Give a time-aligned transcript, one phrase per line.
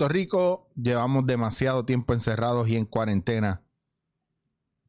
[0.00, 3.62] Puerto Rico llevamos demasiado tiempo encerrados y en cuarentena,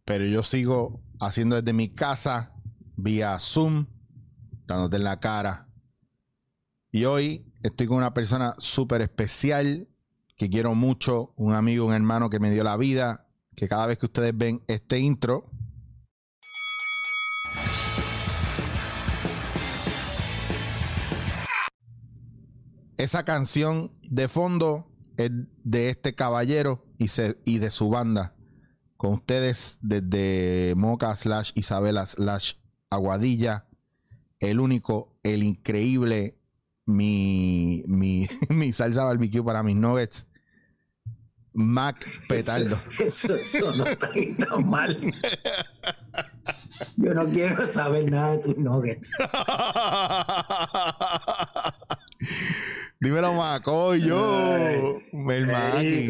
[0.06, 2.56] pero yo sigo haciendo desde mi casa,
[2.96, 3.88] vía Zoom,
[4.68, 5.68] dándote en la cara.
[6.92, 9.90] Y hoy estoy con una persona súper especial
[10.38, 13.98] que quiero mucho, un amigo, un hermano que me dio la vida, que cada vez
[13.98, 15.52] que ustedes ven este intro,
[22.96, 24.91] esa canción de fondo
[25.26, 25.32] es
[25.64, 27.08] de este caballero y,
[27.46, 28.36] y de su banda.
[28.98, 32.54] Con ustedes desde Moca slash Isabela slash
[32.90, 33.68] Aguadilla,
[34.40, 36.38] el único, el increíble,
[36.86, 40.28] mi, mi, mi salsa barbecue para mis nuggets.
[41.54, 42.78] Mac Petardo.
[43.00, 44.98] Eso, eso, no está tan mal.
[46.96, 49.12] Yo no quiero saber nada de tus nuggets.
[53.00, 54.58] Dímelo, Macoyo.
[54.58, 56.08] Hey,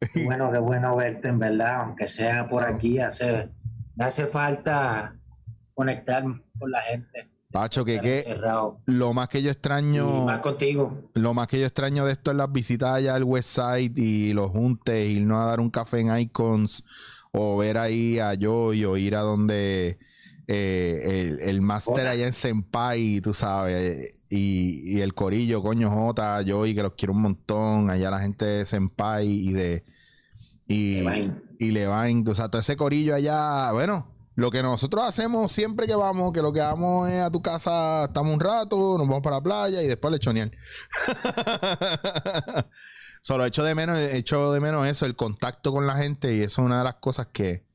[0.24, 1.82] bueno, qué bueno verte, en verdad.
[1.82, 3.50] Aunque sea por aquí, hace,
[3.96, 5.16] me hace falta
[5.74, 6.22] conectar
[6.58, 7.30] con la gente.
[7.52, 8.22] Pacho, que, que
[8.86, 10.24] lo más que yo extraño.
[10.24, 11.10] más contigo.
[11.14, 14.50] Lo más que yo extraño de esto es las visitas allá al website y los
[14.52, 16.84] juntes, irnos a dar un café en Icons
[17.32, 19.98] o ver ahí a Joy o ir a donde
[20.52, 26.82] eh, el, máster allá en Senpai, tú sabes, y, el corillo, coño J, Joy, que
[26.82, 29.84] los quiero un montón, allá la gente de Senpai y de.
[30.66, 31.04] Y,
[31.60, 35.94] y Levine, o sea, todo ese corillo allá, bueno lo que nosotros hacemos siempre que
[35.94, 39.36] vamos, que lo que vamos es a tu casa, estamos un rato, nos vamos para
[39.36, 40.50] la playa y después lechonear.
[43.22, 46.62] Solo hecho de menos, hecho de menos eso, el contacto con la gente, y eso
[46.62, 47.66] es una de las cosas que,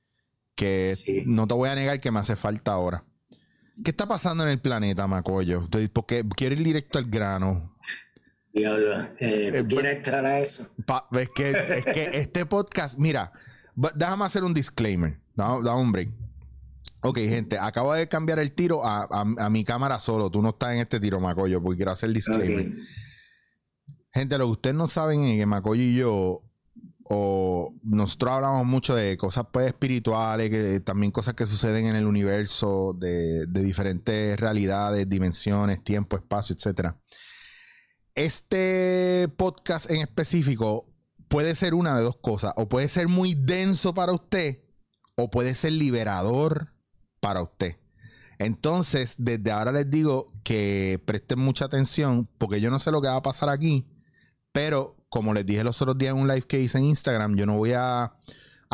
[1.25, 3.03] no te voy a negar que me hace falta ahora.
[3.83, 5.67] ¿Qué está pasando en el planeta, Macoyo?
[5.91, 7.75] Porque quiero ir directo al grano.
[8.53, 10.73] Diablo, eh, eh quieres entrar a eso?
[11.11, 13.33] es, que, es que este podcast, mira,
[13.95, 15.19] déjame hacer un disclaimer.
[15.35, 16.09] Da, da un break.
[17.01, 20.31] Ok, gente, acabo de cambiar el tiro a, mi cámara solo.
[20.31, 22.73] Tú no estás en este tiro, Macoyo, porque quiero hacer el disclaimer.
[24.11, 26.41] Gente, lo que ustedes no saben es que Macoyo y yo,
[27.07, 32.05] o nosotros hablamos mucho de cosas pues espirituales, que también cosas que suceden en el
[32.05, 36.95] universo, de, de diferentes realidades, dimensiones, tiempo, espacio, etc.
[38.15, 40.91] Este podcast en específico
[41.27, 42.53] puede ser una de dos cosas.
[42.55, 44.63] O puede ser muy denso para usted,
[45.15, 46.73] o puede ser liberador
[47.19, 47.77] para usted.
[48.39, 53.07] Entonces, desde ahora les digo que presten mucha atención porque yo no sé lo que
[53.07, 53.87] va a pasar aquí,
[54.51, 57.45] pero como les dije los otros días en un live que hice en Instagram, yo
[57.45, 58.11] no voy a,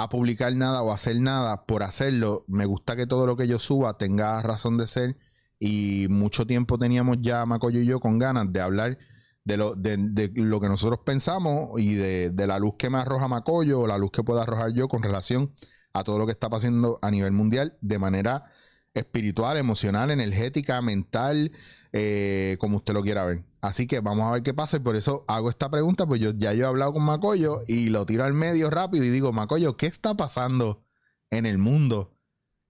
[0.10, 2.46] publicar nada o hacer nada por hacerlo.
[2.48, 5.18] Me gusta que todo lo que yo suba tenga razón de ser
[5.60, 8.98] y mucho tiempo teníamos ya Macoyo y yo con ganas de hablar
[9.44, 13.28] de lo, de, lo que nosotros pensamos y de, de, la luz que me arroja
[13.28, 15.54] Macoyo o la luz que pueda arrojar yo con relación
[15.94, 18.46] a todo lo que está pasando a nivel mundial de manera
[18.94, 21.52] espiritual, emocional, energética, mental,
[21.94, 23.44] eh, como usted lo quiera ver.
[23.62, 26.32] Así que vamos a ver qué pasa y por eso hago esta pregunta, pues yo
[26.36, 29.78] ya yo he hablado con Macoyo y lo tiro al medio rápido y digo, Macoyo,
[29.78, 30.84] ¿qué está pasando
[31.30, 32.18] en el mundo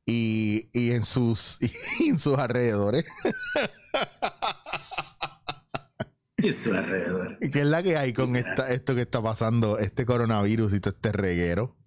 [0.05, 1.57] y, en, sus,
[2.07, 3.05] en sus alrededores?
[6.37, 7.37] en sus alrededores.
[7.41, 10.79] ¿Y qué es la que hay con esta, esto que está pasando, este coronavirus y
[10.81, 11.77] todo este reguero?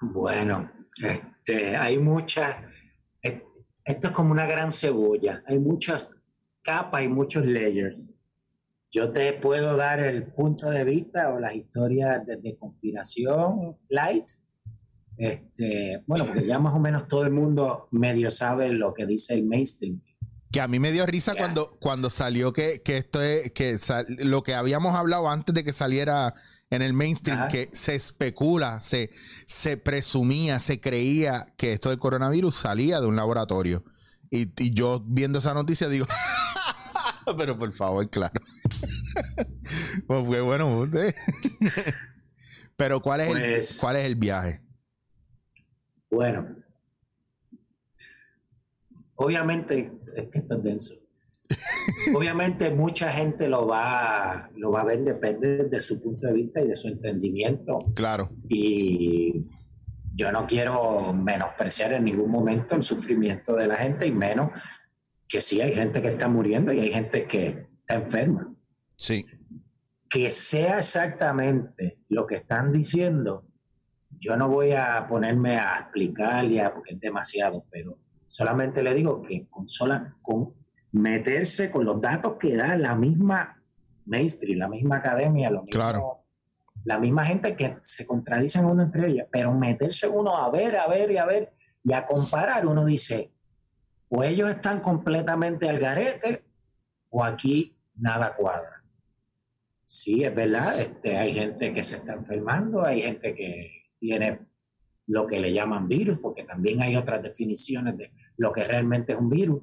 [0.00, 0.70] Bueno,
[1.02, 2.56] este, hay muchas,
[3.84, 6.10] esto es como una gran cebolla, hay muchas
[6.62, 8.10] capas y muchos layers.
[8.90, 14.24] Yo te puedo dar el punto de vista o las historias de, conspiración light.
[15.16, 19.34] Este, bueno, porque ya más o menos todo el mundo medio sabe lo que dice
[19.34, 20.00] el mainstream.
[20.52, 23.76] Que a mí me dio risa cuando, cuando salió que, esto es, que
[24.20, 26.34] lo que habíamos hablado antes de que saliera
[26.74, 29.10] en el mainstream que se especula, se,
[29.46, 33.84] se presumía, se creía que esto del coronavirus salía de un laboratorio.
[34.30, 36.06] Y, yo viendo esa noticia digo,
[37.38, 38.34] pero por favor, claro.
[40.06, 40.88] pues fue bueno.
[42.76, 44.60] pero ¿cuál es, el, pues ¿cuál es el viaje?
[46.10, 46.56] Bueno,
[49.14, 49.78] obviamente
[50.16, 51.03] es que esto es denso.
[52.14, 56.60] Obviamente mucha gente lo va, lo va a ver, depende de su punto de vista
[56.60, 57.92] y de su entendimiento.
[57.94, 58.30] Claro.
[58.48, 59.46] Y
[60.14, 64.50] yo no quiero menospreciar en ningún momento el sufrimiento de la gente y menos
[65.28, 68.54] que sí hay gente que está muriendo y hay gente que está enferma.
[68.96, 69.26] Sí.
[70.08, 73.44] Que sea exactamente lo que están diciendo,
[74.10, 77.98] yo no voy a ponerme a explicar ya porque es demasiado, pero
[78.28, 80.54] solamente le digo que con, sola, con
[80.94, 83.60] meterse con los datos que da la misma
[84.06, 86.24] mainstream, la misma academia, lo mismo, Claro.
[86.84, 90.86] la misma gente que se contradicen uno entre ellas, pero meterse uno a ver, a
[90.86, 91.52] ver y a ver
[91.82, 93.32] y a comparar, uno dice,
[94.08, 96.44] o ellos están completamente al garete
[97.10, 98.84] o aquí nada cuadra.
[99.84, 104.38] Sí, es verdad, este, hay gente que se está enfermando, hay gente que tiene
[105.08, 109.18] lo que le llaman virus, porque también hay otras definiciones de lo que realmente es
[109.18, 109.62] un virus.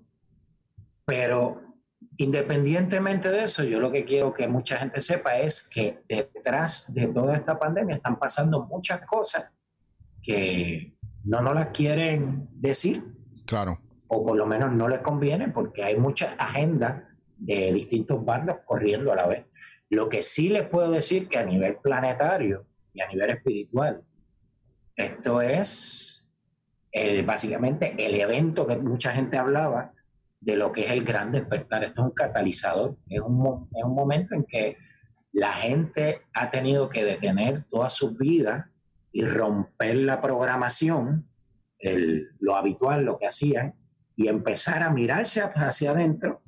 [1.12, 1.62] Pero
[2.16, 7.08] independientemente de eso, yo lo que quiero que mucha gente sepa es que detrás de
[7.08, 9.52] toda esta pandemia están pasando muchas cosas
[10.24, 13.04] que no nos las quieren decir,
[13.46, 13.82] Claro.
[14.08, 17.04] o por lo menos no les conviene, porque hay muchas agendas
[17.36, 19.46] de distintos bandos corriendo a la vez.
[19.90, 24.02] Lo que sí les puedo decir que a nivel planetario y a nivel espiritual,
[24.96, 26.32] esto es
[26.90, 29.92] el, básicamente el evento que mucha gente hablaba
[30.42, 31.84] de lo que es el gran despertar.
[31.84, 34.76] Esto es un catalizador, es un, es un momento en que
[35.32, 38.70] la gente ha tenido que detener toda su vida
[39.14, 41.30] y romper la programación,
[41.80, 43.76] el- lo habitual, lo que hacían,
[44.16, 46.42] y empezar a mirarse hacia hacia adentro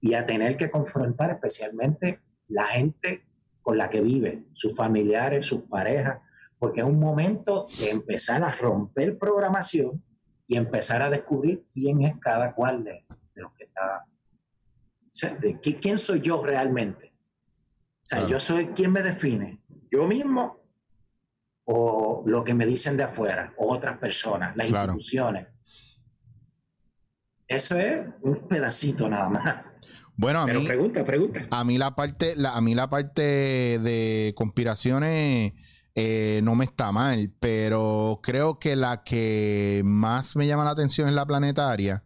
[0.00, 3.26] y a tener que confrontar especialmente la gente
[3.62, 6.18] con la que vive, sus familiares, sus parejas,
[6.58, 10.02] porque es un momento de empezar a romper programación
[10.46, 13.03] y empezar a descubrir quién es cada cual de,
[13.34, 14.04] de los que está.
[14.06, 17.12] O sea, de qui- quién soy yo realmente.
[17.12, 18.32] O sea, Claro.
[18.32, 19.60] yo soy quién me define,
[19.90, 20.60] yo mismo
[21.66, 24.92] o lo que me dicen de afuera, o otras personas, las Claro.
[24.92, 25.46] instituciones.
[27.48, 29.64] Eso es un pedacito nada más.
[30.16, 31.40] Bueno, a Pero mí, pregunta, pregunta.
[31.50, 35.54] a mí la parte, la- a mí la parte de conspiraciones
[35.96, 41.08] eh, no me está mal, pero creo que la que más me llama la atención
[41.08, 42.03] es la planetaria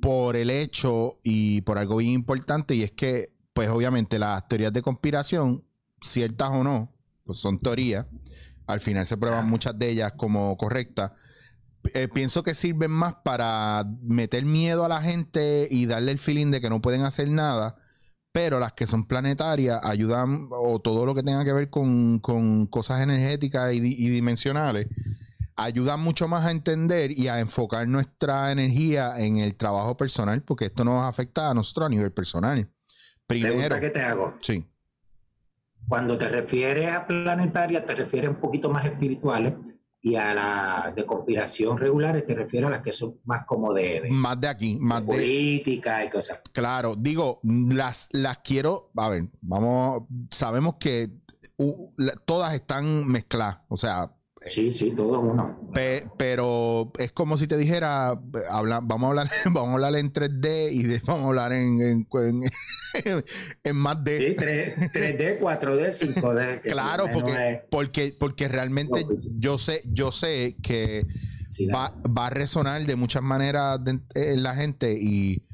[0.00, 4.72] por el hecho y por algo bien importante y es que, pues obviamente las teorías
[4.72, 5.64] de conspiración,
[6.00, 6.92] ciertas o no,
[7.24, 8.06] pues son teorías,
[8.66, 11.12] al final se prueban muchas de ellas como correctas.
[11.94, 16.50] Eh, pienso que sirven más para meter miedo a la gente y darle el feeling
[16.50, 17.76] de que no pueden hacer nada,
[18.32, 22.66] pero las que son planetarias ayudan, o todo lo que tenga que ver con, con
[22.66, 24.86] cosas energéticas y, di- y dimensionales,
[25.64, 30.66] ayudan mucho más a entender y a enfocar nuestra energía en el trabajo personal, porque
[30.66, 32.68] esto nos afecta a nosotros a nivel personal.
[33.26, 34.34] Primero, Pregunta que te hago.
[34.40, 34.66] sí,
[35.88, 39.54] Cuando te refieres a planetaria, te refieres un poquito más espirituales
[40.02, 44.00] y a la de conspiración regulares te refieres a las que son más como de,
[44.00, 46.40] de más de aquí, más de, política y cosas.
[46.52, 51.10] Claro, digo, las, las quiero, a ver, vamos, sabemos que
[51.58, 54.10] uh, la- todas están mezcladas, o sea,
[54.40, 55.60] Sí, sí, todo uno.
[55.74, 58.18] pe- pero es como si te dijera,
[58.50, 61.80] habla, vamos a hablar, vamos a hablar en 3D y de- vamos a hablar en,
[61.82, 62.42] en, en-
[63.64, 64.18] en más D.
[64.30, 66.62] Sí, 3, d 4D, 5D.
[66.62, 69.04] que Claro, porque, porque, porque realmente
[69.38, 71.06] yo sé, yo sé que
[71.46, 73.78] sí, va, va a resonar de muchas maneras
[74.14, 75.44] en la gente y,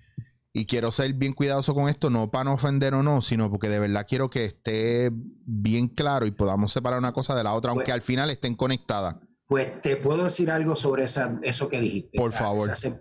[0.59, 3.69] y quiero ser bien cuidadoso con esto, no para no ofender o no, sino porque
[3.69, 5.11] de verdad quiero que esté
[5.45, 8.55] bien claro y podamos separar una cosa de la otra, aunque Pues- al final estén
[8.55, 9.17] conectadas.
[9.47, 12.17] Pues te puedo decir algo sobre esa, eso que dijiste.
[12.17, 12.71] Por favor.
[12.71, 12.99] esa-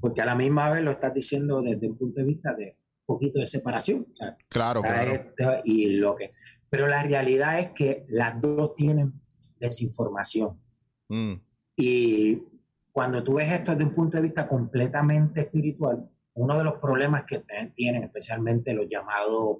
[0.00, 3.14] porque a la misma vez lo estás diciendo desde un punto de vista de un
[3.14, 4.06] poquito de separación.
[4.12, 5.12] o sea, Claro, claro.
[5.12, 6.32] esto y lo que.
[6.68, 9.12] Pero la realidad es que las dos tienen
[9.60, 10.60] desinformación.
[11.08, 11.34] Mm,
[11.78, 12.42] Y
[12.90, 17.24] cuando tú ves esto desde un punto de vista completamente espiritual, uno de los problemas
[17.24, 17.42] que
[17.74, 19.58] tienen especialmente los llamados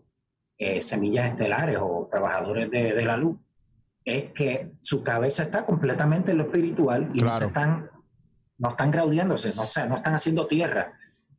[0.58, 3.38] eh, semillas estelares o trabajadores de, de la luz,
[4.04, 7.38] es que su cabeza está completamente en lo espiritual y no, Claro.
[7.38, 7.90] se están,
[8.58, 10.92] no están graudiéndose, no, o sea, no están haciendo tierra,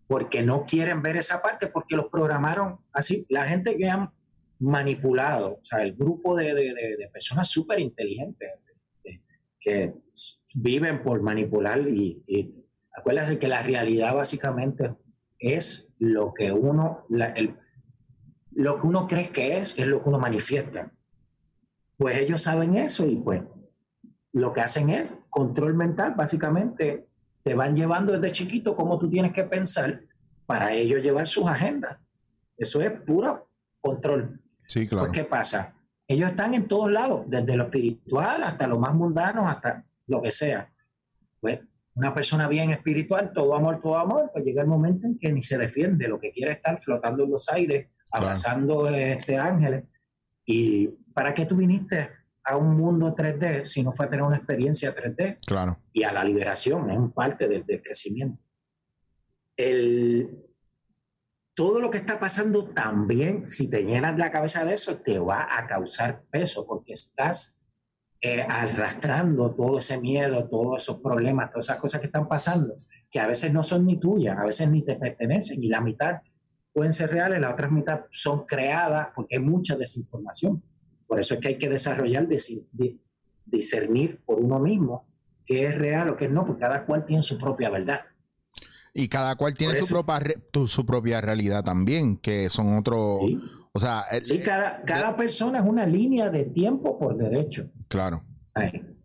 [0.08, 3.26] porque no quieren ver esa parte, porque los programaron así.
[3.30, 4.12] La gente que han
[4.60, 8.50] manipulado, o sea, el grupo de, de- de- personas súper inteligentes
[9.04, 9.22] de-
[9.60, 9.94] que
[10.56, 12.66] viven por manipular y, y
[12.96, 14.96] acuérdate que la realidad básicamente
[15.40, 17.58] es lo que uno, la- el-
[18.52, 20.92] lo que uno cree que es, es lo que uno manifiesta.
[21.98, 23.44] Pues ellos saben eso y pues
[24.34, 27.08] lo que hacen es control mental, básicamente
[27.44, 30.02] te van llevando desde chiquito cómo tú tienes que pensar
[30.46, 31.98] para ellos llevar sus agendas.
[32.58, 33.50] Eso es puro
[33.82, 34.42] control.
[34.68, 35.08] Sí, claro.
[35.08, 35.74] Pues, ¿qué pasa?
[36.08, 40.32] Ellos están en todos lados, desde lo espiritual hasta lo más mundano, hasta lo que
[40.32, 40.72] sea.
[41.40, 41.60] Pues
[41.98, 45.42] una persona bien espiritual, todo amor, todo amor, pues llega el momento en que ni
[45.42, 48.26] se defiende, lo que quiere es estar flotando en los aires, Claro.
[48.28, 49.84] abrazando este ángeles.
[50.46, 52.10] ¿Y para qué tú viniste
[52.44, 55.38] a un mundo 3D si no fue a tener una experiencia 3D?
[55.46, 55.82] Claro.
[55.92, 58.42] y a la liberación, es parte del, del crecimiento.
[59.58, 60.46] El,
[61.56, 65.48] todo lo que está pasando también, si te llenas la cabeza de eso, te va
[65.58, 67.57] a causar peso porque estás
[68.22, 72.76] eh, arrastrando todo ese miedo, todos esos problemas, todas esas cosas que están pasando,
[73.12, 76.16] que a veces no son ni tuyas, a veces ni te pertenecen y la mitad
[76.74, 80.64] pueden ser reales, la otra mitad son creadas porque hay mucha desinformación.
[81.08, 82.28] Por eso es que hay que desarrollar,
[83.46, 85.08] discernir por uno mismo
[85.46, 88.02] qué es real o qué no, porque cada cual tiene su propia verdad.
[88.94, 90.22] Y cada cual tiene su propia,
[90.68, 93.22] su propia realidad también, que son otros...
[93.78, 97.70] O sea, sí, cada, cada persona es una línea de tiempo por derecho.
[97.88, 98.26] Claro.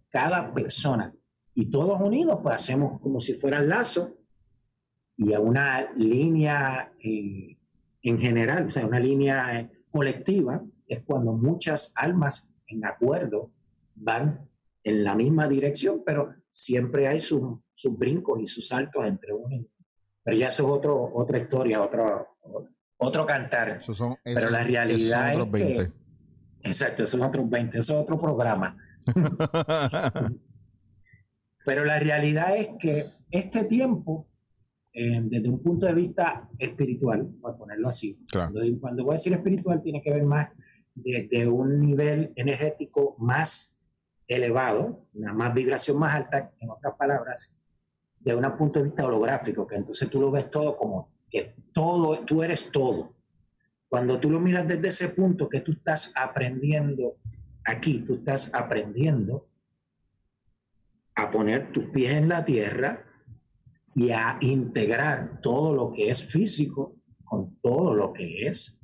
[0.09, 1.15] Cada persona.
[1.55, 4.13] Y todos unidos, pues hacemos como si fueran lazos
[5.19, 7.59] y a una línea eh,
[8.01, 13.51] en general, o sea, una línea eh, colectiva, es cuando muchas almas en acuerdo
[13.95, 14.49] van
[14.85, 19.55] en la misma dirección, pero siempre hay sus, sus brincos y sus saltos entre uno
[19.55, 19.69] y
[20.25, 22.39] pero ya eso es otro, otra historia, otro,
[23.03, 23.81] otro cantar.
[24.25, 25.93] Pero la realidad es que...
[26.65, 28.77] Exacto, esos son otros 20, eso es otro programa.
[31.65, 34.29] Pero la realidad es que este tiempo,
[34.93, 39.17] eh, desde un punto de vista espiritual, voy a ponerlo así, cuando, cuando, voy a
[39.17, 40.51] decir espiritual, tiene que ver más
[40.95, 43.95] desde un nivel energético más
[44.27, 47.59] elevado, una más vibración más alta, en otras palabras,
[48.21, 52.21] de un punto de vista holográfico, que entonces tú lo ves todo como que todo,
[52.27, 53.17] tú eres todo.
[53.89, 57.17] Cuando tú lo miras desde ese punto que tú estás aprendiendo
[57.65, 59.49] aquí, tú estás aprendiendo
[61.15, 63.05] a poner tus pies en la tierra
[63.95, 68.81] y a integrar todo lo que es físico con todo lo que es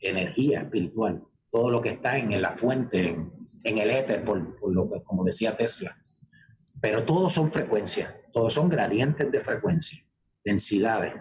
[0.00, 3.10] energía espiritual, todo lo que está en la fuente,
[3.64, 5.96] en, el éter, por, por lo que, como decía Tesla.
[6.80, 10.04] Pero todos son frecuencias todos son gradientes de frecuencia,
[10.44, 11.14] densidades.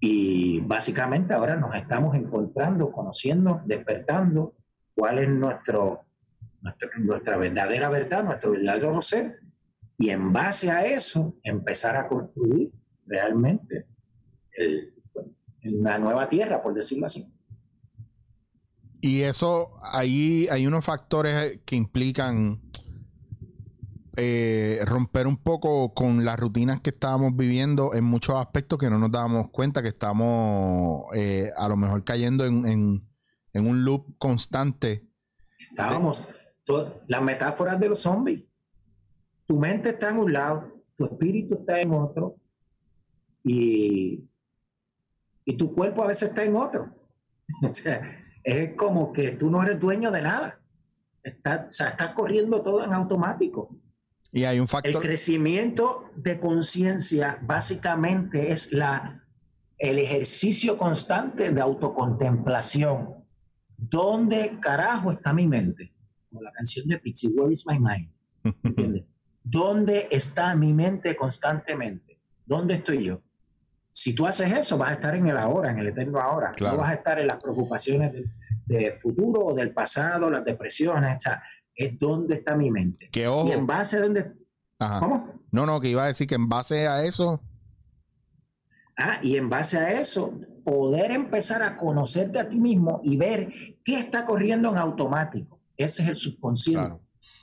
[0.00, 4.54] Y básicamente ahora nos estamos encontrando, conociendo, despertando
[4.94, 6.04] cuál es nuestro,
[6.98, 9.40] nuestra verdadera verdad, nuestro verdadero ser,
[9.96, 12.70] y en base a eso empezar a construir
[13.06, 13.86] realmente
[15.64, 17.26] una nueva tierra, por decirlo así.
[19.00, 22.60] Y eso, ahí hay unos factores que implican
[24.16, 28.98] eh, romper un poco con las rutinas que estábamos viviendo en muchos aspectos que no
[28.98, 33.04] nos dábamos cuenta que estamos eh, a lo mejor cayendo en,
[33.54, 35.08] un loop constante.
[35.58, 36.26] Estábamos,
[37.08, 38.46] las metáforas de los zombies.
[39.46, 42.36] Tu mente está en un lado, tu espíritu está en otro
[43.42, 44.28] y,
[45.44, 46.94] y tu cuerpo a veces está en otro.
[48.44, 50.60] es como que tú no eres dueño de nada.
[51.22, 53.77] Está, o sea, estás corriendo todo en automático.
[54.32, 54.92] Y hay un factor.
[54.92, 59.24] El crecimiento de conciencia básicamente es la,
[59.78, 63.24] el ejercicio constante de autocontemplación.
[63.76, 65.94] ¿Dónde carajo está mi mente?
[66.28, 68.12] Como la canción de Pixie, Where is my mind?
[68.62, 69.04] ¿Entiendes?
[69.42, 72.20] ¿Dónde está mi mente constantemente?
[72.44, 73.22] ¿Dónde estoy yo?
[73.90, 76.54] Si tú haces eso, vas a estar en el ahora, en el eterno ahora.
[76.60, 78.12] No vas a estar en las preocupaciones
[78.66, 81.16] del, futuro o del pasado, las depresiones.
[81.16, 81.20] O
[81.78, 83.08] es dónde está mi mente.
[83.10, 83.48] Que ojo.
[83.48, 84.32] Y en base a dónde.
[84.98, 85.40] ¿Cómo?
[85.52, 87.40] No, no, que iba a decir que en base a eso.
[88.96, 93.48] Ah, y en base a eso, poder empezar a conocerte a ti mismo y ver
[93.84, 95.60] qué está corriendo en automático.
[95.76, 96.96] Ese es el subconsciente.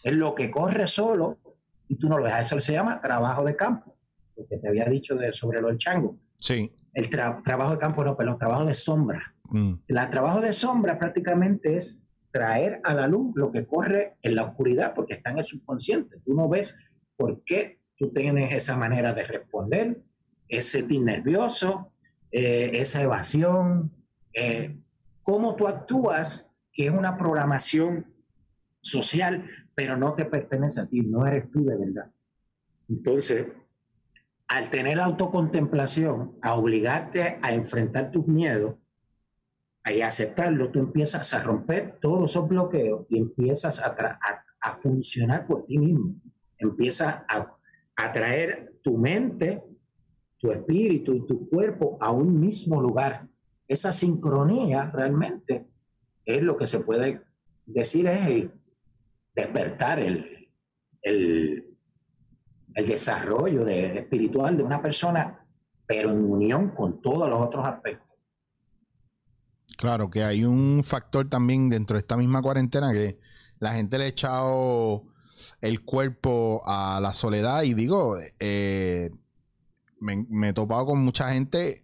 [0.04, 1.40] Es lo que corre solo
[1.88, 2.48] y tú no lo dejas.
[2.48, 3.98] Eso se llama trabajo de campo.
[4.36, 6.18] Lo que te había dicho de, sobre lo del chango.
[6.38, 6.70] Sí.
[6.94, 9.22] El trabajo de campo, no, pero trabajo de sombra.
[9.50, 9.74] Mm.
[9.88, 12.05] El trabajo de sombra prácticamente es
[12.36, 16.20] traer a la luz lo que corre en la oscuridad, porque está en el subconsciente.
[16.20, 16.78] Tú no ves
[17.16, 20.04] por qué tú tienes esa manera de responder,
[20.50, 21.94] ese tic nervioso,
[22.34, 23.90] eh, esa evasión,
[24.34, 24.76] eh,
[25.24, 28.14] cómo tú actúas, que es una programación
[28.82, 32.12] social, pero no te pertenece a ti, no eres tú de verdad.
[32.90, 33.48] Entonces,
[34.50, 38.76] al tener autocontemplación, a obligarte a enfrentar tus miedos,
[39.94, 43.96] y aceptarlo, tú empiezas a romper todos esos bloqueos y empiezas a,
[44.62, 46.16] a, funcionar por ti mismo.
[46.58, 47.56] Empiezas a,
[47.96, 49.64] a traer tu mente,
[50.38, 53.28] tu espíritu y tu cuerpo a un mismo lugar.
[53.68, 55.68] Esa sincronía realmente
[56.26, 57.22] es lo que se puede
[57.66, 58.52] decir es el
[59.36, 60.50] despertar, el,
[61.02, 61.78] el,
[62.76, 65.46] el desarrollo de, espiritual de una persona,
[65.86, 68.05] pero en unión con todos los otros aspectos.
[69.78, 73.20] Claro, que hay un factor también dentro de esta misma cuarentena que
[73.60, 75.04] la gente le ha echado
[75.62, 79.12] el cuerpo a la soledad y digo, eh,
[80.00, 81.82] me, he topado con mucha gente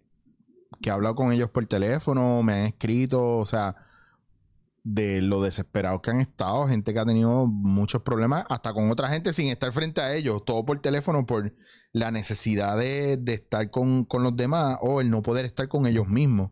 [0.80, 3.76] que he hablado con ellos por teléfono, me han escrito, o sea,
[4.84, 9.08] de lo desesperados que han estado, gente que ha tenido muchos problemas, hasta con otra
[9.08, 11.52] gente sin estar frente a ellos, todo por teléfono, por
[11.92, 16.50] la necesidad de, estar con, los demás o el no poder estar con ellos mismos.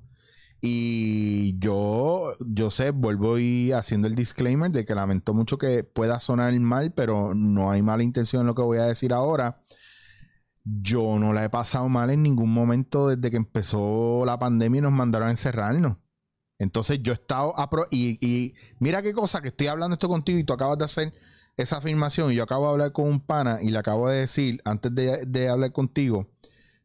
[0.61, 6.21] Y yo, yo sé, vuelvo y haciendo el disclaimer de que lamento mucho que pueda
[6.21, 9.63] sonar mal, pero no hay mala intención en lo que voy a decir ahora.
[10.65, 14.83] Yo no la he pasado mal en ningún momento desde que empezó la pandemia y
[14.83, 15.97] nos mandaron a encerrarnos.
[16.59, 17.55] Entonces yo he estado...
[17.91, 21.15] Y, y, mira qué cosa que estoy hablando esto contigo y tú acabas de hacer
[21.57, 24.61] esa afirmación y yo acabo de hablar con un pana y le acabo de decir,
[24.65, 26.29] antes de, hablar contigo,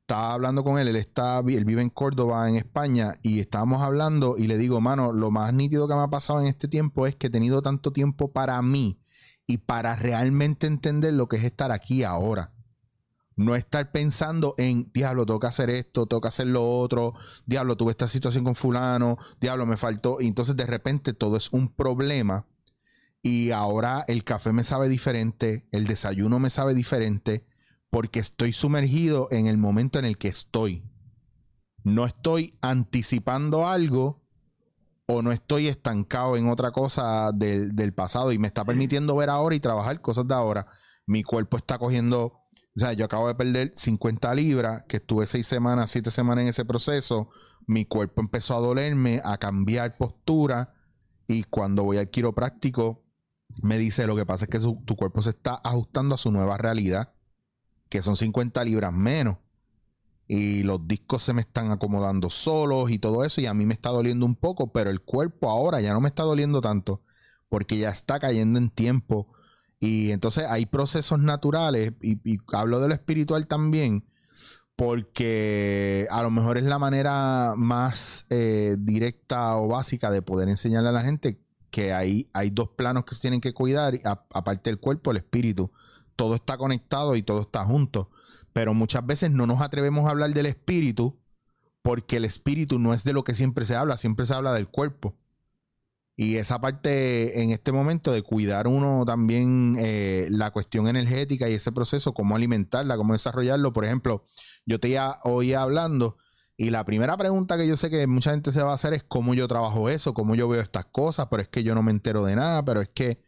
[0.06, 4.36] estaba hablando con él, él está, él vive en Córdoba, en España, y estábamos hablando
[4.38, 7.16] y le digo, mano, lo más nítido que me ha pasado en este tiempo es
[7.16, 9.00] que he tenido tanto tiempo para mí
[9.48, 12.54] y para realmente entender lo que es estar aquí ahora.
[13.36, 17.16] No estar pensando en, diablo, tengo que hacer esto, tengo que hacer lo otro,
[17.48, 20.22] diablo, tuve esta situación con fulano, diablo, me faltó.
[20.22, 22.46] Y entonces de repente todo es un problema.
[23.24, 27.48] Y ahora el café me sabe diferente, el desayuno me sabe diferente,
[27.89, 30.84] porque estoy sumergido en el momento en el que estoy.
[31.84, 34.24] No estoy anticipando algo
[35.08, 39.30] o no estoy estancado en otra cosa del, del pasado y me está permitiendo ver
[39.30, 40.65] ahora y trabajar cosas de ahora.
[41.06, 42.45] Mi cuerpo está cogiendo
[42.76, 46.50] o sea, yo acabo de perder 50 libras, que estuve 6 semanas, 7 semanas en
[46.50, 47.30] ese proceso.
[47.67, 50.74] Mi cuerpo empezó a dolerme, a cambiar postura.
[51.26, 53.06] Y cuando voy al quiropráctico,
[53.62, 56.58] me dice lo que pasa es que tu cuerpo se está ajustando a su nueva
[56.58, 57.13] realidad,
[57.89, 59.38] que son 50 libras menos.
[60.28, 63.41] Y los discos se me están acomodando solos y todo eso.
[63.41, 66.10] Y a mí me está doliendo un poco, pero el cuerpo ahora ya no me
[66.10, 67.04] está doliendo tanto,
[67.50, 69.36] porque ya está cayendo en tiempo
[69.80, 74.06] y entonces hay procesos naturales, y, hablo de lo espiritual también,
[74.76, 80.89] porque a lo mejor es la manera más eh, directa o básica de poder enseñarle
[80.89, 84.80] a la gente que hay, hay dos planos que se tienen que cuidar, aparte del
[84.80, 85.71] cuerpo, el espíritu.
[86.15, 88.10] Todo está conectado y todo está junto.
[88.54, 91.19] Pero muchas veces no nos atrevemos a hablar del espíritu
[91.82, 94.67] porque el espíritu no es de lo que siempre se habla, siempre se habla del
[94.67, 95.15] cuerpo.
[96.17, 101.54] Y esa parte en este momento de cuidar uno también eh, la cuestión energética y
[101.54, 103.73] ese proceso, cómo alimentarla, cómo desarrollarlo.
[103.73, 104.23] Por ejemplo,
[104.65, 106.15] yo te oía hablando
[106.58, 109.04] y la primera pregunta que yo sé que mucha gente se va a hacer es
[109.04, 111.91] cómo yo trabajo eso, cómo yo veo estas cosas, pero es que yo no me
[111.91, 113.19] entero de nada, pero es que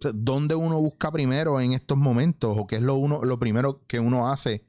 [0.00, 4.00] ¿dónde uno busca primero en estos momentos o qué es lo, uno, lo primero que
[4.00, 4.64] uno hace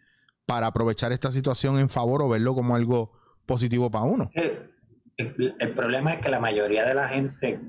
[0.45, 3.11] para aprovechar esta situación en favor o verlo como algo
[3.45, 4.29] positivo para uno?
[5.17, 7.59] el, problema es que la mayoría de la gente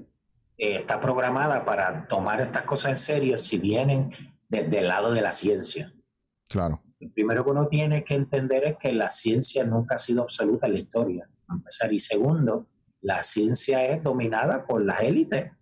[0.59, 4.11] eh, está programada para tomar estas cosas en serio si vienen
[4.49, 5.93] desde el lado de la ciencia.
[6.49, 6.83] Claro.
[7.01, 10.67] Lo primero que uno tiene que entender es que la ciencia nunca ha sido absoluta
[10.67, 11.93] en la historia, empezar.
[11.93, 12.67] Y segundo,
[13.01, 15.53] la ciencia es dominada por las élites.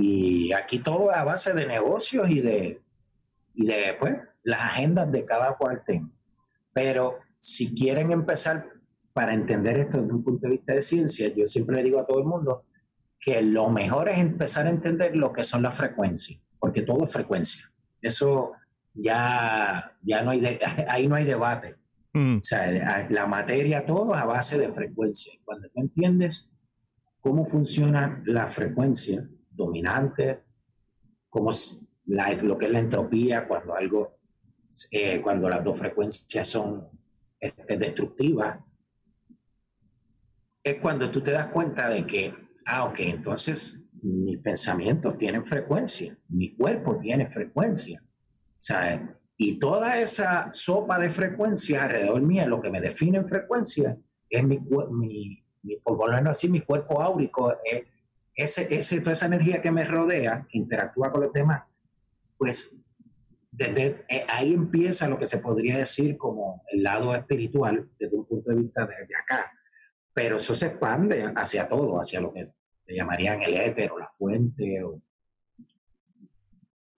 [0.00, 2.80] Y aquí todo es a base de negocios y de,
[3.54, 5.82] y de pues, las agendas de cada cual
[6.72, 8.66] Pero si quieren empezar
[9.12, 12.06] para entender esto desde un punto de vista de ciencia, yo siempre le digo a
[12.06, 12.64] todo el mundo
[13.18, 17.12] que lo mejor es empezar a entender lo que son las frecuencias, porque todo es
[17.12, 17.70] frecuencia.
[18.00, 18.52] Eso
[18.94, 20.58] ya, ya no hay,
[20.88, 21.74] ahí no hay debate.
[22.14, 22.38] Mm.
[22.38, 25.34] O sea, la materia todo es a base de frecuencia.
[25.44, 26.50] Cuando tú entiendes
[27.20, 29.28] cómo funciona la frecuencia
[29.60, 30.42] dominante,
[31.28, 31.50] cómo
[32.06, 34.18] la, lo que es la entropía, cuando algo,
[34.90, 36.88] eh, cuando las dos frecuencias son
[37.38, 38.58] este, destructivas,
[40.62, 42.34] es cuando tú te das cuenta de que,
[42.66, 48.02] ah, ok, entonces mis pensamientos tienen frecuencia, mi cuerpo tiene frecuencia.
[48.58, 53.96] Sea, y toda esa sopa de frecuencias alrededor mío, lo que me define en frecuencia,
[54.28, 54.58] es mi
[55.82, 57.84] por así, mi cuerpo áurico, es,
[58.42, 61.64] ese, ese, toda esa energía que me rodea, que interactúa con los demás,
[62.36, 62.76] pues
[63.50, 68.24] desde eh, ahí empieza lo que se podría decir como el lado espiritual desde un
[68.26, 69.52] punto de vista de, de acá
[70.12, 72.42] pero eso se expande hacia todo, hacia lo que
[72.88, 74.84] llamarían el éter o la fuente.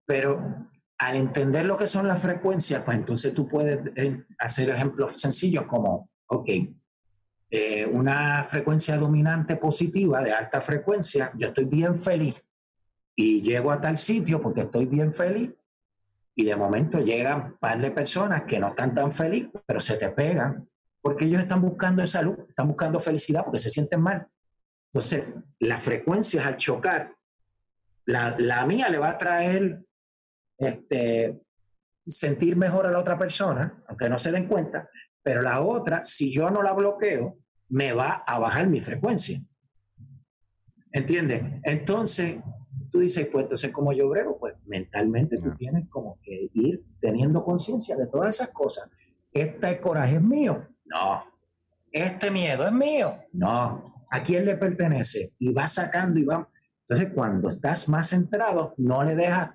[0.07, 5.20] Pero al entender lo que son las frecuencias, pues entonces tú puedes eh, hacer ejemplos
[5.20, 6.48] sencillos como, ok,
[7.51, 12.45] eh, una frecuencia dominante positiva de alta frecuencia, yo estoy bien feliz
[13.17, 15.53] y llego a tal sitio porque estoy bien feliz
[16.35, 19.97] y de momento llegan un par de personas que no están tan felices, pero se
[19.97, 20.69] te pegan
[21.03, 24.29] porque ellos están buscando salud, están buscando felicidad porque se sienten mal.
[24.93, 27.15] Entonces, las frecuencias al chocar,
[28.05, 29.85] la, la mía le va a traer
[30.57, 31.41] este,
[32.07, 34.89] sentir mejor a la otra persona, aunque no se den cuenta,
[35.23, 37.39] pero la otra, si yo no la bloqueo,
[37.70, 39.40] me va a bajar mi frecuencia.
[40.92, 41.42] ¿Entiendes?
[41.62, 42.40] Entonces,
[42.90, 44.38] tú dices, pues entonces, ¿cómo yo brego?
[44.38, 48.90] Pues mentalmente tú tienes como que ir teniendo conciencia de todas esas cosas.
[49.33, 50.66] ¿Este coraje es mío?
[50.85, 51.24] No.
[51.92, 53.14] ¿Este miedo es mío?
[53.33, 54.06] No.
[54.11, 55.33] ¿A quién le pertenece?
[55.38, 56.48] Y va sacando y va.
[56.80, 59.52] Entonces, cuando estás más centrado, no le dejas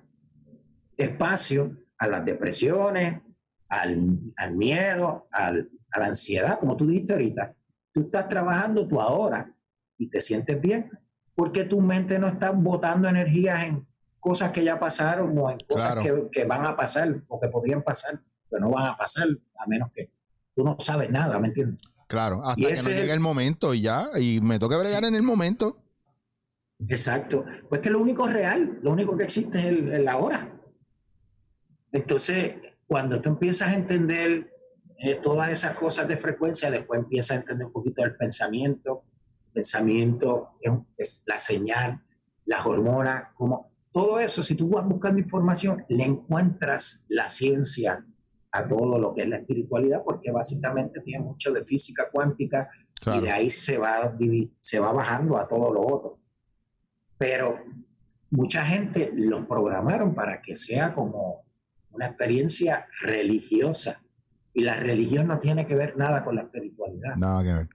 [0.96, 3.20] espacio a las depresiones,
[3.68, 7.55] al, al miedo, al, a la ansiedad, como tú dijiste ahorita.
[7.96, 9.56] Tú estás trabajando tú ahora
[9.96, 10.90] y te sientes bien
[11.34, 16.04] porque tu mente no está botando energías en cosas que ya pasaron o en cosas
[16.04, 19.66] que, que, van a pasar o que podrían pasar, pero no van a pasar a
[19.66, 20.10] menos que
[20.54, 21.80] tú no sabes nada, ¿me entiendes?
[22.06, 25.22] Claro, hasta que no llegue el momento y ya, y me toca bregar en el
[25.22, 25.78] momento.
[26.86, 27.46] Exacto.
[27.70, 30.52] Pues que lo único real, lo único que existe es el, el ahora.
[31.92, 32.56] Entonces,
[32.86, 34.55] cuando tú empiezas a entender
[34.98, 39.04] eh, todas esas cosas de frecuencia, después empiezas a entender un poquito el pensamiento,
[39.52, 40.50] pensamiento
[40.96, 42.02] es, la señal,
[42.44, 48.04] las hormonas, como todo eso, si tú vas buscando información, le encuentras la ciencia
[48.52, 52.68] a todo lo que es la espiritualidad, porque básicamente tiene mucho de física cuántica
[53.14, 54.16] y de ahí se va,
[54.60, 56.18] se va bajando a todo lo otro.
[57.18, 57.58] Pero
[58.30, 61.44] mucha gente los programaron para que sea como
[61.90, 64.02] una experiencia religiosa.
[64.56, 67.14] Y la religión no tiene que ver nada con la espiritualidad.
[67.16, 67.68] Nada que ver.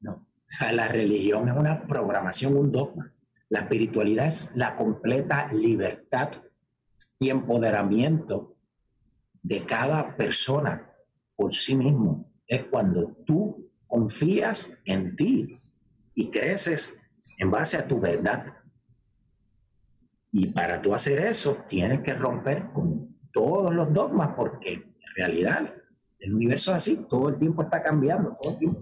[0.00, 0.12] No.
[0.12, 3.12] O sea, la religión es una programación, un dogma.
[3.50, 6.30] La espiritualidad es la completa libertad
[7.18, 8.56] y empoderamiento
[9.42, 10.90] de cada persona
[11.36, 12.32] por sí mismo.
[12.46, 15.60] Es cuando tú confías en ti
[16.14, 16.98] y creces
[17.36, 18.46] en base a tu verdad.
[20.32, 25.74] Y para tú hacer eso, tienes que romper con todos los dogmas porque en realidad
[26.20, 28.36] el universo es así, todo el tiempo está cambiando.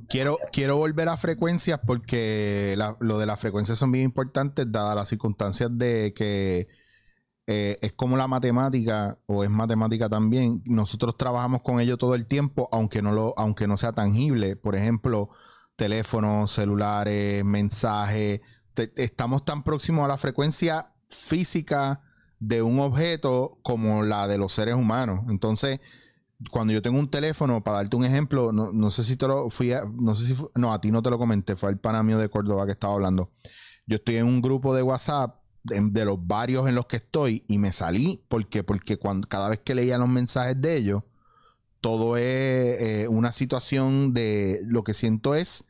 [0.08, 5.08] quiero, quiero volver a frecuencias porque lo de las frecuencias son bien importantes, dadas las
[5.08, 6.68] circunstancias de que
[7.46, 10.62] eh, es como la matemática, o es matemática también.
[10.66, 14.56] Nosotros trabajamos con ello todo el tiempo, aunque no, lo, aunque no sea tangible.
[14.56, 15.30] Por ejemplo,
[15.76, 18.40] teléfonos, celulares, mensajes.
[18.96, 22.02] estamos tan próximos a la frecuencia física
[22.40, 25.20] de un objeto como la de los seres humanos.
[25.30, 25.80] Entonces,
[26.50, 29.72] cuando yo tengo un teléfono, para darte un ejemplo, no, sé si te lo fui
[29.72, 32.18] a, no sé si no, a ti no te lo comenté, fue el pana mío
[32.18, 33.32] de Córdoba que estaba hablando.
[33.86, 37.58] Yo estoy en un grupo de WhatsApp de, los varios en los que estoy y
[37.58, 41.02] me salí porque, porque cuando, cada vez que leía los mensajes de ellos,
[41.80, 45.64] todo es eh, una situación de lo que siento es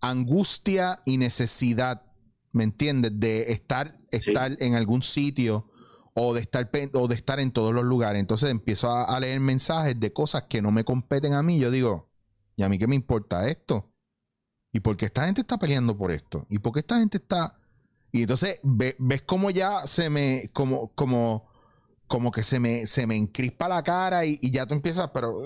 [0.00, 2.02] angustia y necesidad,
[2.52, 3.12] ¿me entiendes?
[3.14, 5.69] De estar, estar en algún sitio
[6.14, 8.20] o de estar o de estar en todos los lugares.
[8.20, 11.58] Entonces empiezo a, leer mensajes de cosas que no me competen a mí.
[11.58, 12.10] Yo digo,
[12.56, 13.92] ¿y a mí qué me importa esto?
[14.72, 16.46] ¿Y por qué esta gente está peleando por esto?
[16.48, 17.56] ¿Y por qué esta gente está...?
[18.12, 20.50] Y entonces ves cómo ya se me...
[20.52, 21.48] como, como,
[22.06, 25.42] como que se me, se me encrispa la cara y, ya tú empiezas, pero...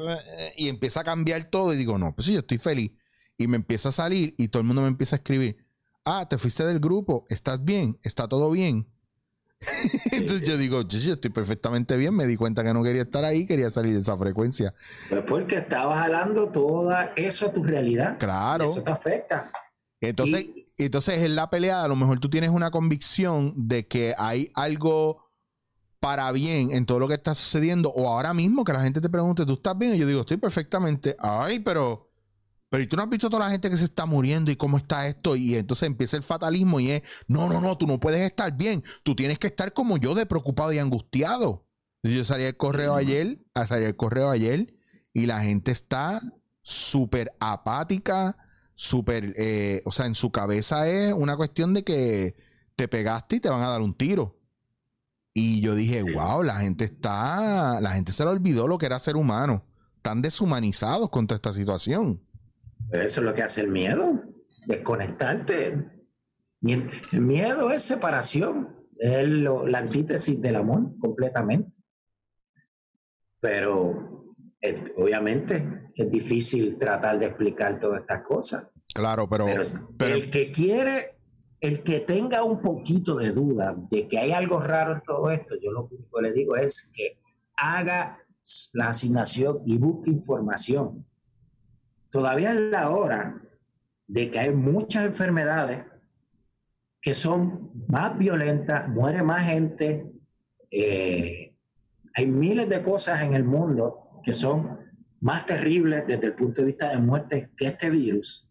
[0.56, 2.92] Y empieza a cambiar todo y digo, no, pues sí, yo estoy feliz.
[3.36, 5.58] Y me empieza a salir y todo el mundo me empieza a escribir.
[6.04, 8.93] Ah, te fuiste del grupo, estás bien, está todo bien.
[10.12, 13.46] Entonces yo digo, yo, estoy perfectamente bien, me di cuenta que no quería estar ahí,
[13.46, 14.74] quería salir de esa frecuencia.
[15.08, 18.18] Pues porque estabas jalando todo eso a tu realidad.
[18.18, 18.64] Claro.
[18.64, 19.50] Eso te afecta.
[20.00, 20.46] Entonces,
[20.78, 25.24] entonces en la pelea a lo mejor tú tienes una convicción de que hay algo
[26.00, 29.08] para bien en todo lo que está sucediendo o ahora mismo que la gente te
[29.08, 29.94] pregunte, ¿tú estás bien?
[29.94, 31.16] Y yo digo, estoy perfectamente.
[31.18, 32.10] Ay, pero
[32.74, 34.78] pero ¿y tú no has visto toda la gente que se está muriendo y cómo
[34.78, 35.36] está esto?
[35.36, 38.82] Y entonces empieza el fatalismo y es, no, no, no, tú no puedes estar bien.
[39.04, 41.68] Tú tienes que estar como yo de preocupado y angustiado.
[42.02, 44.74] Yo salí el correo ayer, salí el correo ayer
[45.12, 46.20] y la gente está
[46.62, 48.36] súper apática,
[48.74, 52.34] súper, eh, o sea, en su cabeza es una cuestión de que
[52.74, 54.40] te pegaste y te van a dar un tiro.
[55.32, 58.98] Y yo dije, wow, la gente está, la gente se le olvidó lo que era
[58.98, 59.64] ser humano.
[59.98, 62.20] Están deshumanizados contra esta situación.
[62.90, 64.22] Eso es lo que hace el miedo,
[64.66, 65.90] desconectarte.
[66.62, 71.70] El miedo es separación, es la antítesis del amor completamente.
[73.40, 74.34] Pero
[74.96, 78.68] obviamente es difícil tratar de explicar todas estas cosas.
[78.94, 79.46] Claro, pero,
[79.98, 81.18] pero, el que quiere,
[81.60, 85.56] el que tenga un poquito de duda de que hay algo raro en todo esto,
[85.60, 87.18] yo lo único que le digo es que
[87.56, 88.18] haga
[88.74, 91.06] la asignación y busque información
[92.14, 93.42] todavía es la hora
[94.06, 95.84] de que hay muchas enfermedades
[97.02, 100.12] que son más violentas, muere más gente,
[100.70, 101.56] eh,
[102.14, 104.78] hay miles de cosas en el mundo que son
[105.22, 108.48] más terribles desde el punto de vista de muerte que este virus.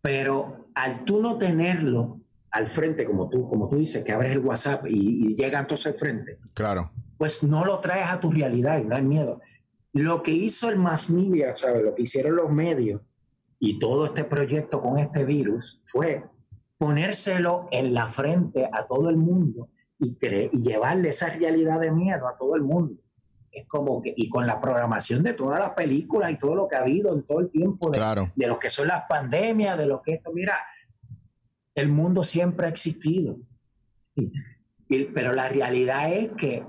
[0.00, 4.40] Pero al tú no tenerlo al frente, como tú, como tú dices, que abres el
[4.40, 6.40] WhatsApp y, y llega entonces al frente.
[6.54, 6.90] Claro.
[7.16, 9.40] Pues no lo traes a tu realidad y no hay miedo.
[9.94, 11.82] Lo que hizo el mass media, ¿sabes?
[11.82, 13.02] Lo que hicieron los medios
[13.58, 16.24] y todo este proyecto con este virus fue
[16.78, 22.26] ponérselo en la frente a todo el mundo y, y llevarle esa realidad de miedo
[22.26, 23.00] a todo el mundo.
[23.52, 26.76] Es como que, y con la programación de todas las películas y todo lo que
[26.76, 28.32] ha habido en todo el tiempo de, Claro.
[28.34, 30.54] de lo que son las pandemias, de lo que esto, mira,
[31.74, 33.38] el mundo siempre ha existido.
[34.16, 34.32] Y-
[34.88, 36.64] y- pero la realidad es que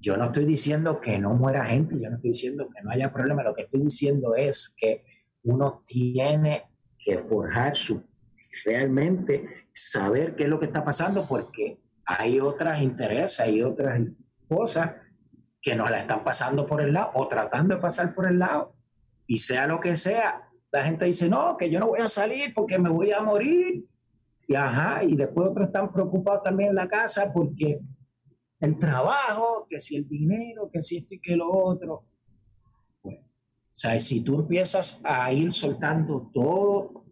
[0.00, 3.12] yo no estoy diciendo que no muera gente, yo no estoy diciendo que no haya
[3.12, 5.02] problema, lo que estoy diciendo es que
[5.42, 6.64] uno tiene
[6.98, 8.02] que forjar su
[8.64, 14.00] realmente saber qué es lo que está pasando porque hay otras intereses, hay otras
[14.48, 14.92] cosas
[15.60, 18.74] que nos la están pasando por el lado o tratando de pasar por el lado.
[19.26, 22.54] Y sea lo que sea, la gente dice, no, que yo no voy a salir
[22.54, 23.84] porque me voy a morir.
[24.46, 27.80] Y ajá, y después otros están preocupados también en la casa porque
[28.60, 32.04] el trabajo, que si el dinero, que si esto y que lo otro.
[33.02, 37.04] Bueno, o sea, si tú empiezas a ir soltando todo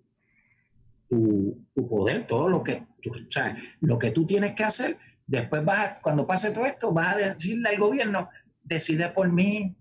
[1.09, 5.65] tu, poder, todo lo que, tú, o sea, lo que tú tienes que hacer, después
[5.65, 8.29] vas cuando pase todo esto, vas a decirle al gobierno,
[8.63, 9.77] decide por mí,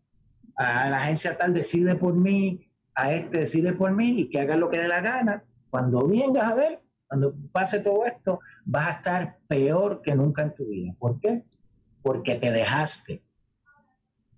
[0.55, 4.55] a la agencia tal decide por mí, a este decide por mí y que haga
[4.55, 5.43] lo que dé la gana.
[5.69, 6.82] Cuando vengas a ver,
[7.13, 10.95] cuando pase todo esto, vas a estar peor que nunca en tu vida.
[10.97, 11.43] ¿Por qué?
[12.01, 13.23] Porque te dejaste.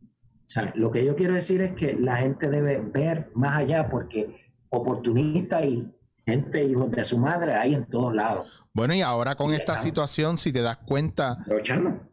[0.02, 3.88] O sea, lo que yo quiero decir es que la gente debe ver más allá
[3.90, 4.36] porque
[4.68, 5.90] oportunistas y
[6.26, 8.68] gente hijos de su madre hay en todos lados.
[8.74, 12.10] Bueno, y ahora con Y esta situación, si te das cuenta, Aprovechando.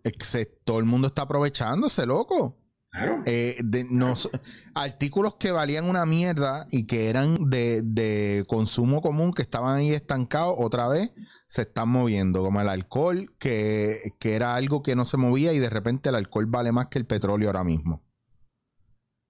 [0.63, 2.62] todo el mundo está aprovechándose, loco.
[2.93, 3.23] Claro.
[3.25, 4.29] Eh, de nos,
[4.75, 9.93] artículos que valían una mierda y que eran de, de consumo común, que estaban ahí
[9.93, 11.11] estancados, otra vez
[11.47, 15.59] se están moviendo, como el alcohol, que, que era algo que no se movía y
[15.59, 18.05] de repente el alcohol vale más que el petróleo ahora mismo.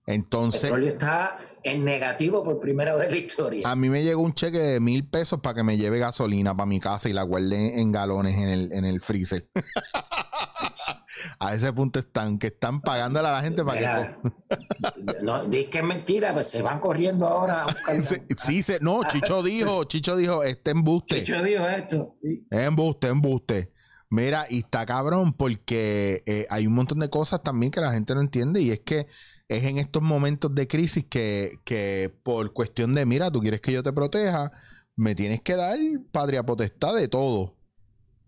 [0.06, 3.70] El Entonces, petróleo está en negativo por primera vez en la historia.
[3.70, 6.66] a mí me llegó un cheque de mil pesos para que me lleve gasolina para
[6.66, 9.48] mi casa y la guarde en galones en el, en el freezer.
[11.38, 15.22] a ese punto están, que están pagándole a la gente para que...
[15.22, 18.00] No, di que es mentira, pues se van corriendo ahora a
[18.36, 21.22] sí, se- no, Chicho dijo, Chicho dijo, este embuste.
[21.22, 22.16] Chicho dijo esto.
[22.22, 22.46] sí.
[22.50, 23.72] Embuste, embuste.
[24.10, 28.14] Mira, y está cabrón porque eh, hay un montón de cosas también que la gente
[28.14, 29.06] no entiende y es que
[29.48, 33.72] es en estos momentos de crisis que, que por cuestión de, mira, tú quieres que
[33.72, 34.52] yo te proteja,
[34.96, 35.78] me tienes que dar
[36.10, 37.56] patria potestad de todo.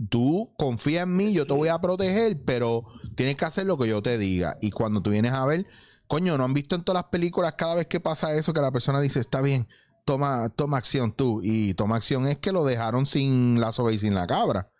[0.08, 2.84] Tú confía en mí, yo te voy a proteger, pero
[3.16, 4.56] tienes que hacer lo que yo te diga.
[4.60, 5.66] Y cuando tú vienes a ver,
[6.06, 8.72] coño, ¿no han visto en todas las películas cada vez que pasa eso que la
[8.72, 9.68] persona dice, está bien,
[10.04, 11.40] toma, toma acción tú?
[11.42, 14.70] Y toma acción es que lo dejaron sin la soga y sin la cabra.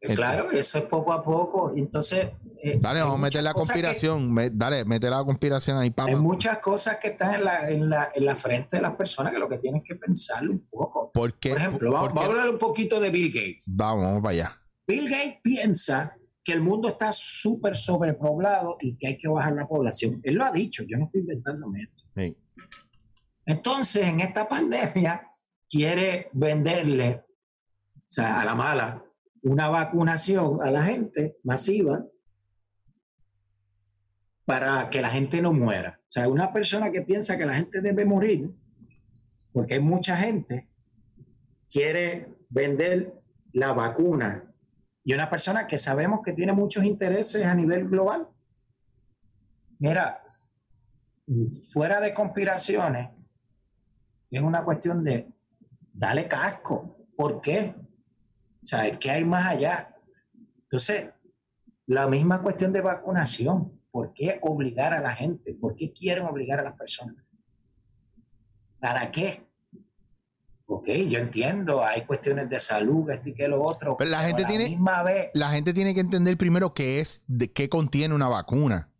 [0.00, 1.72] Claro, eso es poco a poco.
[1.74, 2.30] Entonces.
[2.62, 4.32] eh, Dale, vamos a meter la que- conspiración.
[4.32, 6.10] Me- dale, mete la conspiración ahí, papá.
[6.10, 9.32] Hay muchas cosas que están en la, en, la, en la frente de las personas
[9.32, 11.10] que lo que tienen que pensarlo un poco.
[11.12, 11.50] ¿Por qué?
[11.50, 13.64] Por ejemplo, ¿Por vamos, a hablar un poquito de Bill Gates.
[13.74, 14.60] Vamos, vamos para allá.
[14.86, 19.66] Bill Gates piensa que el mundo está súper sobrepoblado y que hay que bajar la
[19.68, 20.20] población.
[20.22, 22.04] Él lo ha dicho, yo no estoy inventándome esto.
[22.16, 22.36] Sí.
[23.46, 25.28] Entonces, en esta pandemia,
[25.68, 27.24] quiere venderle,
[27.96, 29.04] o sea, a la mala,
[29.42, 32.04] una vacunación a la gente masiva
[34.44, 36.00] para que la gente no muera.
[36.00, 38.50] O sea, una persona que piensa que la gente debe morir,
[39.52, 40.68] porque hay mucha gente,
[41.68, 43.12] quiere vender
[43.52, 44.44] la vacuna.
[45.04, 48.28] Y una persona que sabemos que tiene muchos intereses a nivel global.
[49.78, 50.22] Mira,
[51.72, 53.10] fuera de conspiraciones,
[54.30, 55.32] es una cuestión de
[55.92, 57.06] darle casco.
[57.16, 57.74] ¿Por qué?
[58.68, 59.96] O sea, ¿qué hay más allá?
[60.64, 61.08] Entonces,
[61.86, 63.80] la misma cuestión de vacunación.
[63.90, 65.54] ¿Por qué obligar a la gente?
[65.54, 67.16] ¿Por qué quieren obligar a las personas?
[68.78, 69.48] ¿Para qué?
[70.66, 73.96] Ok, yo entiendo, hay cuestiones de salud, esto y que lo otro.
[73.96, 77.50] Pero la gente tiene- misma vez, La gente tiene que entender primero qué es, de
[77.50, 78.90] qué contiene una vacuna.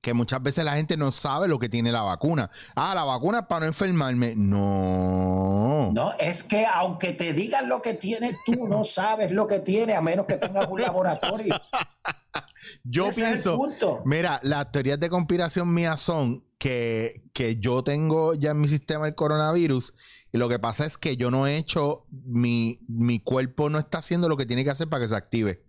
[0.00, 2.48] Que muchas veces la gente no sabe lo que tiene la vacuna.
[2.74, 4.34] Ah, la vacuna es para no enfermarme.
[4.34, 5.92] No.
[5.92, 9.94] No, es que aunque te digan lo que tienes, tú no sabes lo que tiene
[9.94, 11.54] a menos que tengas un laboratorio.
[12.84, 13.58] Yo Ese pienso.
[14.04, 19.08] Mira, las teorías de conspiración mías son que, que yo tengo ya en mi sistema
[19.08, 19.94] el coronavirus
[20.32, 23.98] y lo que pasa es que yo no he hecho, mi, mi cuerpo no está
[23.98, 25.64] haciendo lo que tiene que hacer para que se active.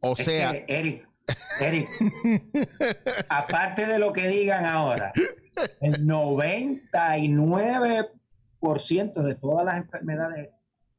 [0.00, 1.08] O Es sea, que, Eric,
[1.60, 1.88] Eric,
[3.28, 5.12] aparte de lo que digan ahora,
[5.80, 6.06] el
[9.22, 10.50] de todas las enfermedades,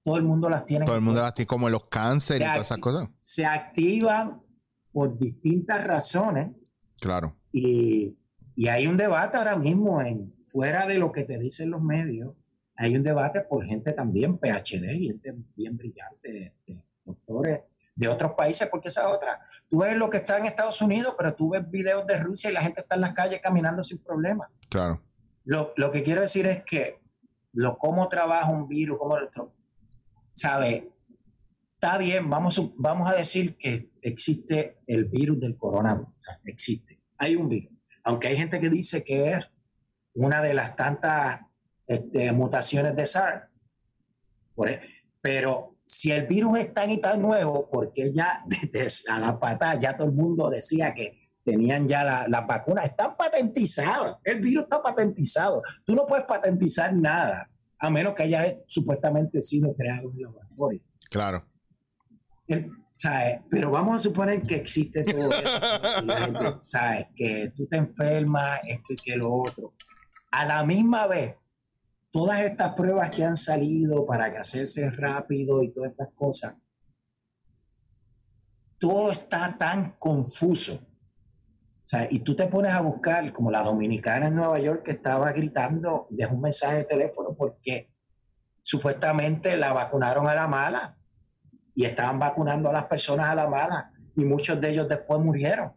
[0.02, 0.86] todo el mundo las tiene.
[0.86, 3.10] Todo el mundo las tiene, como los cánceres y todas esas cosas.
[3.20, 4.42] Se activan
[4.92, 6.52] por distintas razones.
[7.00, 7.38] Claro.
[7.52, 8.18] Y,
[8.56, 12.34] y hay un debate ahora mismo, en, fuera de lo que te dicen los medios,
[12.76, 16.56] hay un debate por gente también PhD gente bien brillante,
[17.04, 17.62] doctores
[17.98, 19.42] de otros países, porque esa es otra.
[19.68, 22.54] Tú ves lo que está en Estados Unidos, pero tú ves videos de Rusia y
[22.54, 24.50] la gente está en las calles caminando sin problema.
[24.70, 25.04] Claro.
[25.44, 27.02] Lo, lo que quiero decir es que
[27.54, 29.18] lo cómo trabaja un virus, cómo
[30.34, 30.94] sabe,
[31.74, 37.02] está bien, vamos, vamos a decir que existe el virus del coronavirus, o sea, existe,
[37.18, 39.50] hay un virus, aunque hay gente que dice que es
[40.14, 41.42] una de las tantas
[41.88, 43.50] este, mutaciones de SARS,
[44.68, 44.82] e,
[45.20, 49.76] pero si el virus es tan y tan nuevo, porque ya desde a la patada
[49.76, 54.66] ya todo el mundo decía que tenían ya las la vacunas, están patentizadas, el virus
[54.66, 60.16] está patentizado, tú no puedes patentizar nada, a menos que haya supuestamente sido creado en
[60.16, 60.82] un laboratorio.
[61.10, 61.46] Claro.
[63.50, 67.08] Pero vamos a suponer que existe todo eso, ¿sabes?
[67.16, 69.74] que tú te enfermas, esto y que lo otro.
[70.32, 71.36] A la misma vez,
[72.12, 76.56] todas estas pruebas que han salido para que hacerse rápido y todas estas cosas,
[78.80, 80.76] todo está tan confuso.
[80.76, 84.92] O sea, y tú te pones a buscar, como la dominicana en Nueva York que
[84.92, 87.90] estaba gritando, deja un mensaje de teléfono porque
[88.62, 90.98] supuestamente la vacunaron a la mala
[91.74, 95.72] y estaban vacunando a las personas a la mala y muchos de ellos después murieron.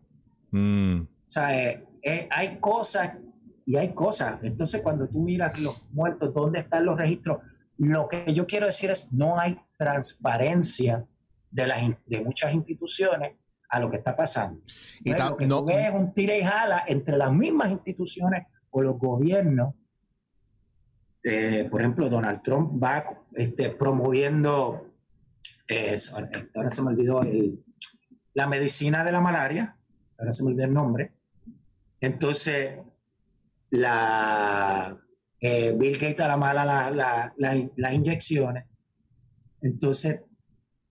[0.51, 1.03] Mm.
[1.03, 3.19] O sea, eh, eh, hay cosas
[3.70, 4.42] y hay cosas.
[4.42, 7.38] Entonces, cuando tú miras los muertos, ¿dónde están los registros?
[7.78, 11.06] Lo que yo quiero decir es, no hay transparencia
[11.52, 13.37] de, las, de muchas instituciones
[13.68, 14.61] a lo que está pasando.
[15.04, 18.48] Y lo que no, tú ves es un tira y jala entre las mismas instituciones
[18.70, 19.76] o los gobiernos.
[21.22, 23.04] Eh, por ejemplo, Donald Trump va
[23.35, 24.96] este, promoviendo,
[25.68, 25.96] eh,
[26.56, 27.22] ahora se me olvidó,
[28.35, 29.78] la medicina de la malaria,
[30.18, 31.12] ahora se me olvidó el nombre.
[32.00, 32.80] Entonces,
[33.70, 34.98] la,
[35.40, 36.90] eh, Bill Gates a la mala
[37.76, 38.64] las inyecciones.
[39.62, 40.22] Entonces,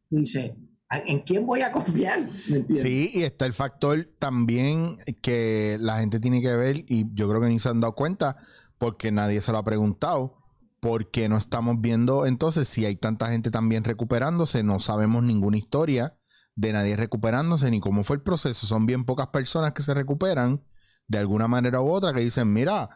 [0.07, 0.53] tú dices,
[0.89, 2.29] ¿en quién voy a confiar?
[2.73, 7.41] sí, y está el factor también que la gente tiene que ver, y yo creo
[7.41, 8.37] que ni se han dado cuenta,
[8.77, 10.35] porque nadie se lo ha preguntado.
[10.81, 14.63] porque no estamos viendo entonces si hay tanta gente también recuperándose?
[14.63, 16.17] No sabemos ninguna historia
[16.55, 18.65] de nadie recuperándose ni cómo fue el proceso.
[18.65, 20.63] Son bien pocas personas que se recuperan
[21.09, 22.87] de alguna manera u otra que dicen, mira,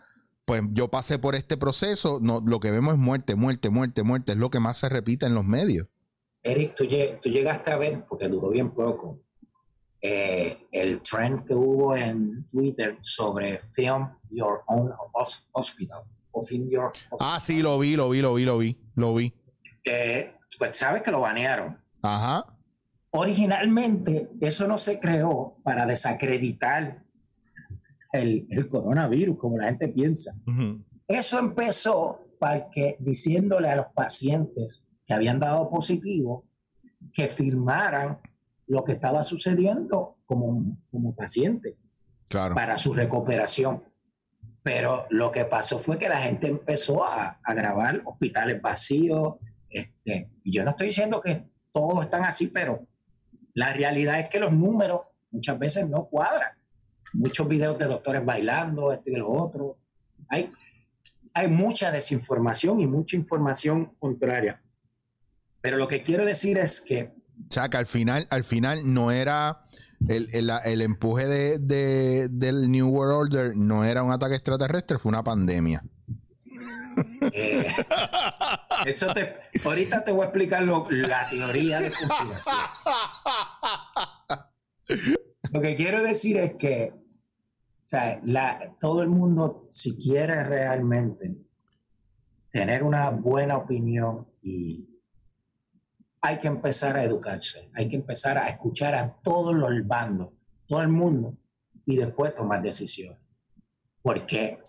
[0.45, 4.32] pues yo pasé por este proceso, no, lo que vemos es muerte, muerte, muerte, muerte,
[4.34, 5.88] es lo que más se repite en los medios.
[6.43, 9.19] Eric, tú, llegaste a ver, porque duró bien poco,
[10.02, 14.91] eh, el trend que hubo en Twitter sobre Film Your Own
[15.54, 16.04] Hospital.
[16.32, 19.34] O film your Ah, sí, lo vi, lo vi, lo vi, lo vi, lo vi.
[20.58, 21.82] pues sabes que lo banearon.
[22.02, 22.45] Ajá.
[23.12, 27.02] Originalmente, eso no se creó para desacreditar
[28.13, 30.36] el, coronavirus, como la gente piensa.
[31.08, 36.45] Eso empezó para que, diciéndole a los pacientes que habían dado positivo
[37.12, 38.19] que firmaran
[38.67, 41.78] lo que estaba sucediendo como, como paciente
[42.30, 43.84] para su recuperación.
[44.62, 49.36] Pero lo que pasó fue que la gente empezó a, a grabar hospitales vacíos.
[49.70, 52.88] Este, y yo no estoy diciendo que todos están así, pero
[53.53, 55.01] la realidad es que los números
[55.32, 56.51] muchas veces no cuadran
[57.14, 59.78] muchos videos de doctores bailando, esto y lo otro.
[60.28, 60.51] Hay,
[61.34, 64.61] hay mucha desinformación y mucha información contraria.
[65.61, 67.14] Pero lo que quiero decir es que...
[67.49, 69.66] O sea, que al final, al final no era...
[70.09, 70.28] El,
[70.66, 75.82] el, empuje de, del New World Order no era un ataque extraterrestre, fue una pandemia.
[77.32, 77.66] Eh,
[78.86, 79.34] eso te,
[79.64, 82.57] ahorita te voy a explicar la teoría de conspiración.
[85.51, 86.93] Lo que quiero decir es que
[88.79, 91.35] todo el mundo, si quiere realmente
[92.49, 94.87] tener una buena opinión y
[96.21, 100.29] hay que empezar a educarse, hay que empezar a escuchar a todos los bandos,
[100.67, 101.37] todo el mundo,
[101.85, 103.19] y después tomar decisiones.
[104.01, 104.59] Porque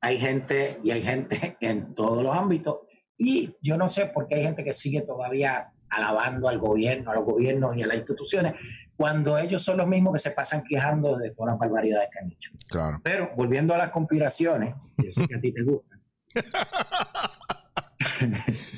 [0.00, 2.78] hay gente y hay gente en todos los ámbitos
[3.18, 7.14] y yo no sé por qué hay gente que sigue todavía alabando al gobierno, a
[7.14, 8.54] los gobiernos y a las instituciones,
[8.96, 12.32] cuando ellos son los mismos que se pasan quejando de todas las barbaridades que han
[12.32, 12.50] hecho.
[12.68, 13.00] Claro.
[13.02, 16.02] Pero volviendo a las conspiraciones, yo sé que a ti te gustan.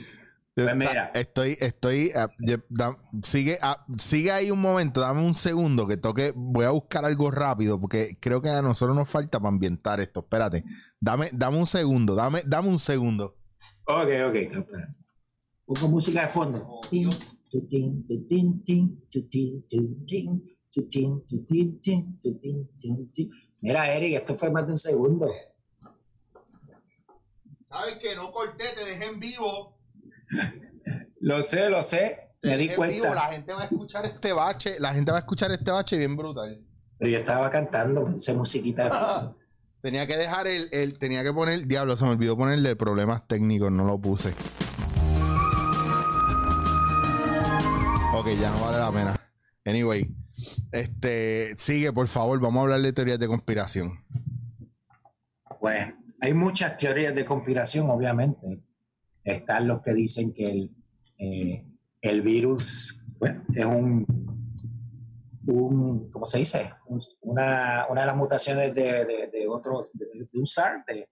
[0.64, 1.12] Pues mira.
[1.14, 2.28] Estoy, estoy, ah,
[3.22, 7.30] sigue, ah, sigue ahí un momento, dame un segundo que toque, voy a buscar algo
[7.30, 10.20] rápido porque creo que a nosotros nos falta para ambientar esto.
[10.20, 10.64] Espérate,
[10.98, 13.36] dame, dame un segundo, dame, dame un segundo.
[13.84, 14.52] Ok, ok,
[15.68, 16.80] Pongo música de fondo.
[23.60, 25.30] Mira, Eric, esto fue más de un segundo.
[27.68, 28.64] ¿Sabes que no corté?
[28.74, 29.78] Te dejé en vivo.
[31.20, 32.30] lo sé, lo sé.
[32.42, 33.14] me di cuenta.
[33.14, 34.80] la gente va a escuchar este bache.
[34.80, 36.64] La gente va a escuchar este bache bien brutal.
[36.96, 39.36] Pero yo estaba cantando, esa musiquita.
[39.82, 41.66] tenía que dejar el, el, Tenía que poner.
[41.66, 44.34] Diablo, se me olvidó ponerle problemas técnicos, no lo puse.
[48.36, 49.16] Ya no vale la pena.
[49.64, 50.06] Anyway,
[50.70, 54.04] este, sigue, por favor, vamos a hablar de teorías de conspiración.
[55.58, 58.62] Pues hay muchas teorías de conspiración, obviamente.
[59.24, 60.70] Están los que dicen que el,
[61.18, 61.64] eh,
[62.02, 63.06] el virus
[63.54, 64.06] es un,
[65.46, 66.70] un, ¿cómo se dice?
[67.22, 71.08] una, una, de las mutaciones de, de, de otros, de, un SARS, de,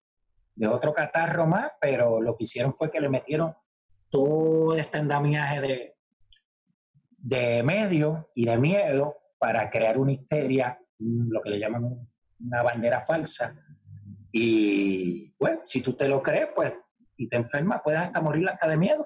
[0.55, 3.55] de otro catarro más, pero lo que hicieron fue que le metieron
[4.11, 5.96] todo este andamiaje de,
[7.27, 11.89] de medio y de miedo para crear una histeria, lo que le llaman
[12.39, 13.57] una bandera falsa.
[14.31, 16.75] Y pues, si tú te lo crees, pues,
[17.17, 19.05] y te enfermas, puedes hasta morir hasta de miedo,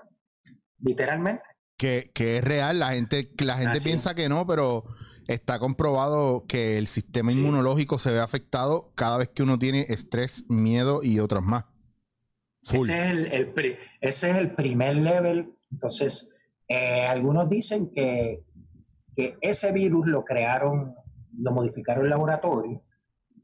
[0.81, 1.49] literalmente.
[1.79, 4.85] Que, es real, la gente, la gente piensa que no, pero
[5.27, 10.45] está comprobado que el sistema inmunológico se ve afectado cada vez que uno tiene estrés,
[10.51, 11.65] miedo y otras más.
[12.71, 15.57] Ese es el, ese es el primer level.
[15.71, 16.30] Entonces,
[16.71, 18.45] eh, algunos dicen que,
[19.41, 20.95] ese virus lo crearon,
[21.37, 22.83] lo modificaron en laboratorio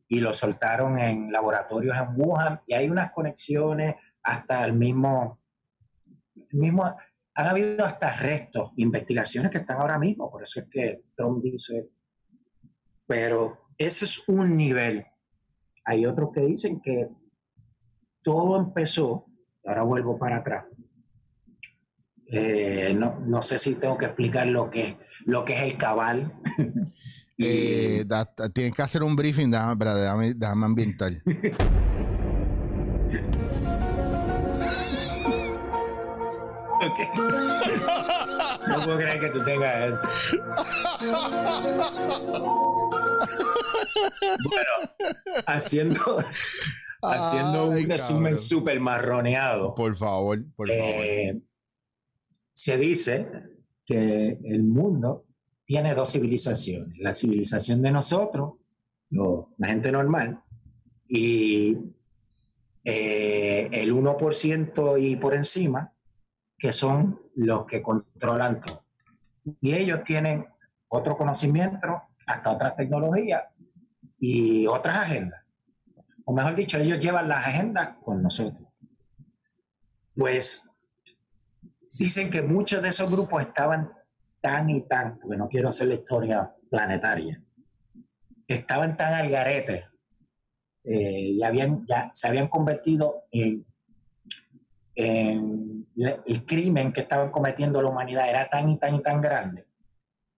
[0.09, 5.43] y lo soltaron en laboratorios en Wuhan y hay unas conexiones hasta el mismo,
[6.35, 6.85] el mismo
[7.35, 11.91] han habido hasta restos, investigaciones que están ahora mismo, por eso es que Trump dice,
[13.07, 15.05] pero ese es un nivel.
[15.85, 17.11] Hay otros que dicen que
[18.23, 19.27] todo empezó,
[19.65, 20.65] ahora vuelvo para atrás,
[22.31, 26.33] eh, no, no, sé si tengo que explicar lo que, lo que es el cabal.
[27.39, 28.05] eh,
[28.53, 31.13] tienes que hacer un briefing, déjame, déjame, déjame ambientar.
[36.77, 37.07] Okay.
[38.69, 40.09] No puedo creer que tú tengas eso.
[44.45, 44.71] Bueno,
[45.47, 46.01] haciendo,
[47.03, 49.75] haciendo un resumen súper marroneado.
[49.75, 51.43] Por favor, por favor.
[52.67, 53.31] Se dice
[53.85, 55.25] que el mundo
[55.65, 58.55] tiene dos civilizaciones, la civilización de nosotros,
[59.11, 60.43] la gente normal,
[61.07, 61.79] y
[62.83, 65.93] eh, el 1% y por encima,
[66.59, 68.85] que son los que controlan todo.
[69.61, 70.45] Y ellos tienen
[70.89, 73.45] otro conocimiento, hasta otras tecnologías
[74.19, 75.41] y otras agendas.
[76.25, 78.69] O mejor dicho, ellos llevan las agendas con nosotros.
[80.17, 80.69] Pues
[81.97, 83.91] Dicen que muchos de esos grupos estaban
[84.41, 87.43] tan y tan, porque no quiero hacer la historia planetaria,
[88.47, 89.85] estaban tan al garete
[90.85, 93.65] eh, y habían, ya se habían convertido en,
[94.95, 99.67] en el crimen que estaban cometiendo la humanidad era tan y tan y tan grande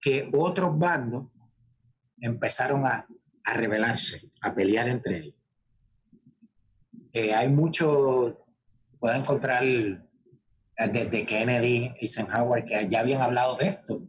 [0.01, 1.27] que otros bandos
[2.21, 3.07] empezaron a,
[3.45, 5.35] a rebelarse, a pelear entre ellos.
[7.13, 8.47] Eh, hay mucho,
[9.01, 9.65] puedo encontrar
[10.87, 14.03] desde Kennedy, Eisenhower, que ya habían hablado de esto.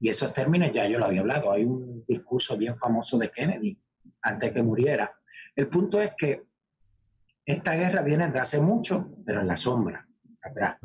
[0.00, 1.52] Y esos términos ya yo lo había hablado.
[1.52, 3.80] Hay un discurso bien famoso de Kennedy
[4.22, 5.12] antes que muriera.
[5.54, 6.44] El punto es que
[7.44, 10.06] esta guerra viene de hace mucho, pero en la sombra,
[10.42, 10.76] atrás.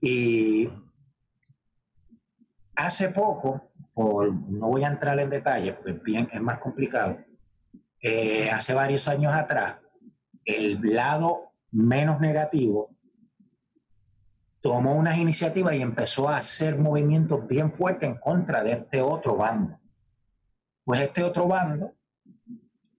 [0.00, 0.68] Y
[2.74, 7.18] hace poco, por, no voy a entrar en detalle porque bien, es más complicado,
[8.02, 9.76] eh, hace varios años atrás,
[10.44, 12.96] el lado menos negativo
[14.60, 19.36] tomó unas iniciativas y empezó a hacer movimientos bien fuertes en contra de este otro
[19.36, 19.80] bando.
[20.84, 21.96] Pues este otro bando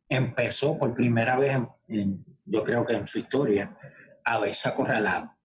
[0.10, 1.58] empezó por primera vez,
[1.88, 3.78] en, yo creo que en su historia,
[4.24, 5.38] a verse acorralado.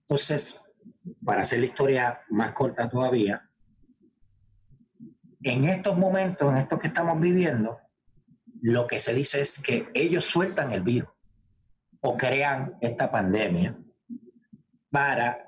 [0.00, 0.64] Entonces,
[1.24, 3.48] para hacer la historia más corta todavía,
[5.42, 7.78] en estos momentos, en estos que estamos viviendo,
[8.62, 11.10] lo que se dice es que ellos sueltan el virus
[12.00, 13.78] o crean esta pandemia
[14.94, 15.42] para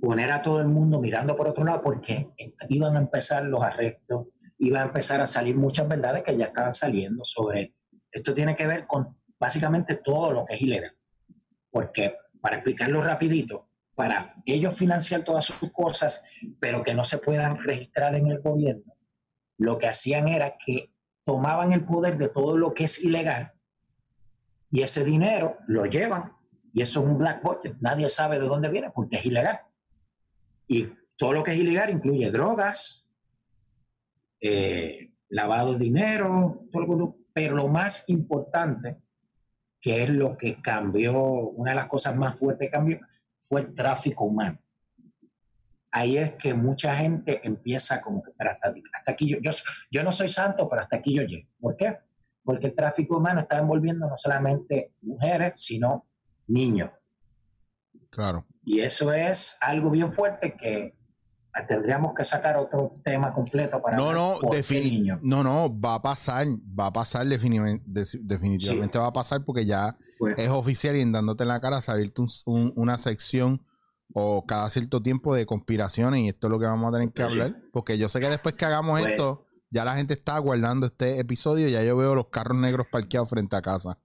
[0.00, 2.34] poner a todo el mundo mirando por otro lado porque
[2.68, 4.26] iban a empezar los arrestos,
[4.58, 7.76] iban a empezar a salir muchas verdades que ya estaban saliendo sobre
[8.10, 10.90] esto tiene que ver con básicamente todo lo que es ilegal,
[11.70, 16.24] porque para explicarlo rapidito, para ellos financiar todas sus cosas,
[16.58, 18.96] pero que no se puedan registrar en el gobierno,
[19.56, 20.92] lo que hacían era que
[21.22, 23.52] tomaban el poder de todo lo que es ilegal
[24.68, 26.37] y ese dinero lo llevan
[26.72, 27.76] y eso es un black budget.
[27.80, 29.60] Nadie sabe de dónde viene porque es ilegal.
[30.66, 33.08] Y todo lo que es ilegal incluye drogas,
[34.40, 39.00] eh, lavado de dinero, todo pero lo más importante,
[39.80, 43.00] que es lo que cambió, una de las cosas más fuertes que cambió,
[43.40, 44.58] fue el tráfico humano.
[45.90, 48.72] Ahí es que mucha gente empieza como que, pero hasta,
[49.06, 49.52] aquí yo, yo,
[49.90, 51.48] yo no soy santo, pero hasta aquí yo llego.
[51.60, 51.98] ¿Por qué?
[52.42, 56.08] Porque el tráfico humano está envolviendo no solamente mujeres, sino
[56.48, 56.90] niños.
[58.10, 58.46] Claro.
[58.64, 60.98] Y eso es algo bien fuerte que
[61.66, 66.46] tendríamos que sacar otro tema completo para no no definitivamente no no va a pasar
[66.46, 71.44] va a pasar definitivamente va a pasar porque ya pues es oficial y en dándote
[71.44, 73.64] en la cara se ha abierto una sección
[74.14, 77.22] o cada cierto tiempo de conspiraciones y esto es lo que vamos a tener que
[77.22, 80.38] pues hablar porque yo sé que después que hagamos pues esto ya la gente está
[80.38, 83.98] guardando este episodio ya yo veo los carros negros parqueados frente a casa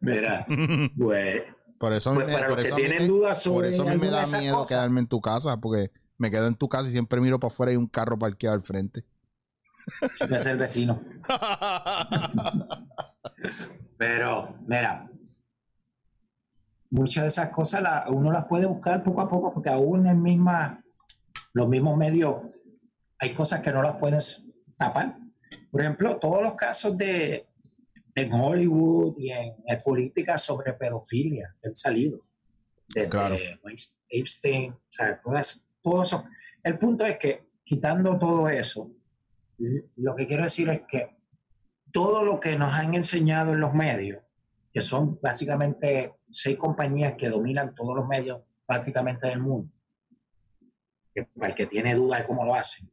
[0.00, 0.46] Mira,
[0.98, 1.44] pues.
[1.78, 3.76] Por eso, pues para los que tienen dudas sobre.
[3.76, 6.88] Por eso me da miedo quedarme en tu casa, porque me quedo en tu casa
[6.88, 9.04] y siempre miro para afuera y un carro parqueado al frente.
[10.30, 11.00] Es el vecino.
[13.98, 15.08] Pero, mira,
[16.90, 20.82] muchas de esas cosas uno las puede buscar poco a poco, porque aún en misma,
[21.52, 22.36] los mismos medios
[23.18, 25.18] hay cosas que no las puedes tapar.
[25.70, 27.46] Por ejemplo, todos los casos de,
[28.16, 29.54] en Hollywood y en,
[29.84, 32.26] política sobre pedofilia que han salido.
[32.88, 33.36] Desde claro.
[34.08, 36.24] Epstein, o sea, todo eso.
[36.62, 38.90] El punto es que, quitando todo eso,
[39.96, 41.16] lo que quiero decir es que
[41.92, 44.22] todo lo que nos han enseñado en los medios,
[44.72, 49.72] que son básicamente seis compañías que dominan todos los medios prácticamente del mundo,
[51.14, 52.90] que para el que tiene duda de cómo lo hacen,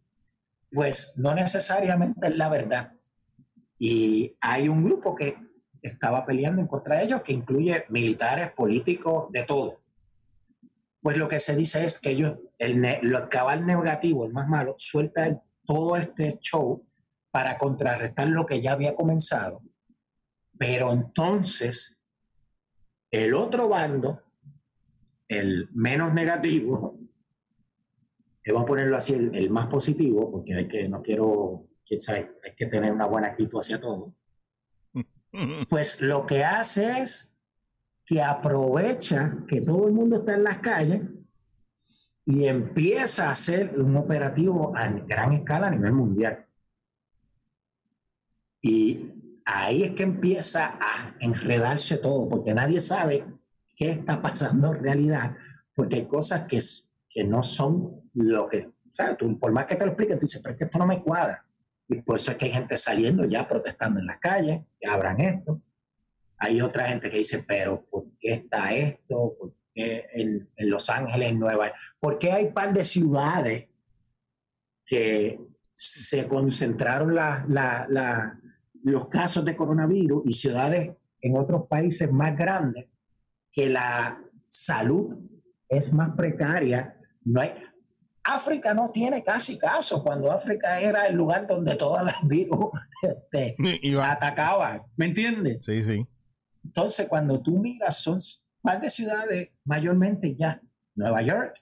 [0.71, 2.93] pues no necesariamente es la verdad.
[3.85, 5.35] Y hay un grupo que
[5.81, 9.81] estaba peleando en contra de ellos, que incluye militares, políticos, de todo.
[11.01, 12.81] Pues lo que se dice es que ellos, el,
[13.29, 16.81] cabal negativo, el más malo, suelta todo este show
[17.29, 19.61] para contrarrestar lo que ya había comenzado.
[20.57, 21.97] Pero entonces,
[23.11, 24.23] el otro bando,
[25.27, 26.97] el menos negativo,
[28.47, 32.65] vamos a ponerlo así, el, el, más positivo, porque hay que, no quiero hay que
[32.65, 34.13] tener una buena actitud hacia todo.
[35.67, 37.33] Pues lo que hace es
[38.05, 41.11] que aprovecha que todo el mundo está en las calles
[42.25, 46.45] y empieza a hacer un operativo a gran escala a nivel mundial.
[48.61, 49.11] Y
[49.45, 53.25] ahí es que empieza a enredarse todo, porque nadie sabe
[53.75, 55.35] qué está pasando en realidad,
[55.75, 56.59] porque hay cosas que,
[57.09, 60.25] que no son lo que, o sea, tú, por más que te lo expliquen, tú
[60.25, 61.45] dices, pero es que esto no me cuadra.
[61.87, 65.19] Y por eso es que hay gente saliendo ya protestando en las calles, que abran
[65.19, 65.61] esto.
[66.37, 69.35] Hay otra gente que dice, pero ¿por qué está esto?
[69.37, 71.77] ¿Por qué en, Los Ángeles, en Nueva York?
[71.99, 73.69] ¿Por qué hay un par de ciudades
[74.85, 75.39] que
[75.73, 77.15] se concentraron
[78.83, 82.87] los casos de coronavirus y ciudades en otros países más grandes
[83.51, 85.17] que la salud
[85.69, 86.99] es más precaria?
[87.23, 87.53] No hay,
[88.23, 92.69] África no tiene casi caso, cuando África era el lugar donde todas las virus
[93.01, 93.55] este,
[94.01, 94.83] atacaban.
[94.95, 95.65] ¿Me entiendes?
[95.65, 96.07] Sí, sí.
[96.63, 98.19] Entonces, cuando tú miras, son
[98.63, 100.61] más de ciudades, mayormente ya
[100.95, 101.53] Nueva York,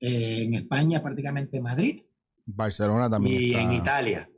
[0.00, 2.00] eh, en España prácticamente Madrid.
[2.46, 3.42] Barcelona también.
[3.42, 4.30] Y en Italia.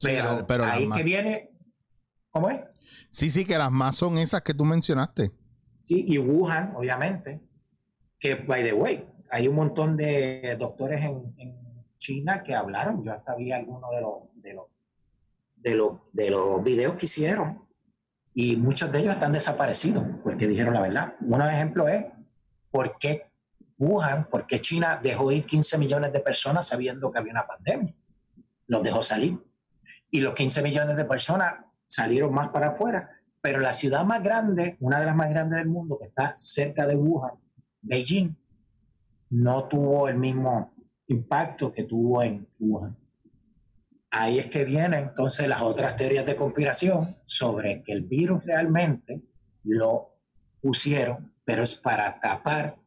[0.00, 1.50] Pero, pero ahí es que viene.
[2.30, 2.60] ¿Cómo es?
[3.10, 5.32] Sí, sí, que las más son esas que tú mencionaste.
[5.82, 7.40] Sí, y Wuhan, obviamente.
[8.18, 11.34] Que, by the way, hay un montón de doctores en,
[11.98, 13.02] China que hablaron.
[13.02, 14.66] Yo hasta vi algunos de los, de los,
[15.56, 17.66] de los, de los videos que hicieron
[18.32, 21.14] y muchos de ellos están desaparecidos porque dijeron la verdad.
[21.20, 22.06] Un ejemplo es
[22.70, 23.32] por qué
[23.78, 27.92] Wuhan, por qué China dejó ir 15 millones de personas sabiendo que había una pandemia.
[28.68, 29.38] Los dejó salir.
[30.10, 31.54] Y los 15 millones de personas
[31.88, 33.10] salieron más para afuera.
[33.40, 36.86] Pero la ciudad más grande, una de las más grandes del mundo, que está cerca
[36.86, 37.32] de Wuhan,
[37.82, 38.36] Beijing,
[39.30, 40.74] no tuvo el mismo
[41.06, 42.96] impacto que tuvo en Wuhan.
[44.10, 49.22] Ahí es que vienen entonces las otras teorías de conspiración sobre que el virus realmente
[49.64, 50.16] lo
[50.60, 52.78] pusieron, pero es para tapar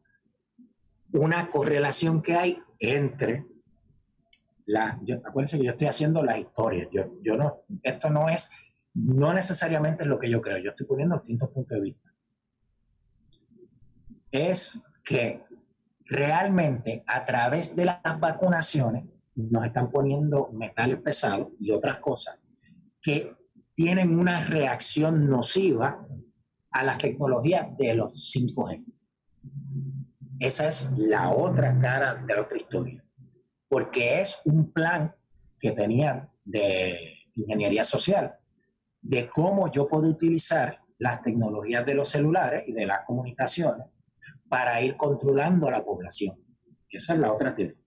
[1.12, 3.46] una correlación que hay entre
[4.66, 9.32] la, acuérdense que yo estoy haciendo la historia, yo, yo no, esto no es, no
[9.32, 12.14] necesariamente es lo que yo creo, yo estoy poniendo distintos puntos de vista.
[14.30, 15.44] es que
[16.06, 22.38] realmente a través de las vacunaciones nos están poniendo metales pesados y otras cosas
[23.00, 23.34] que
[23.74, 26.06] tienen una reacción nociva
[26.70, 28.84] a las tecnologías de los 5G.
[30.38, 33.04] Esa es la otra cara de la otra historia,
[33.68, 35.14] porque es un plan
[35.58, 38.34] que tenían de ingeniería social,
[39.00, 43.86] de cómo yo puedo utilizar las tecnologías de los celulares y de las comunicaciones
[44.52, 46.38] para ir controlando a la población.
[46.90, 47.78] Esa es la otra teoría.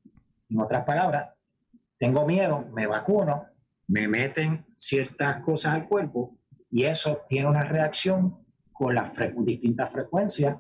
[0.50, 1.30] En otras palabras,
[2.00, 3.46] tengo miedo, me vacuno,
[3.86, 6.40] me meten ciertas cosas al cuerpo
[6.72, 10.58] y eso tiene una reacción con las distintas frecuencias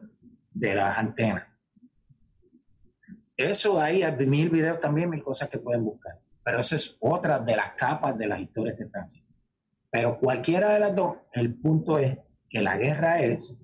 [0.53, 1.47] de las antenas.
[3.36, 6.20] Eso hay mil videos también, mil cosas que pueden buscar.
[6.43, 9.34] Pero esa es otra de las capas de las historias de tránsito.
[9.89, 12.16] Pero cualquiera de las dos, el punto es
[12.47, 13.58] que la guerra es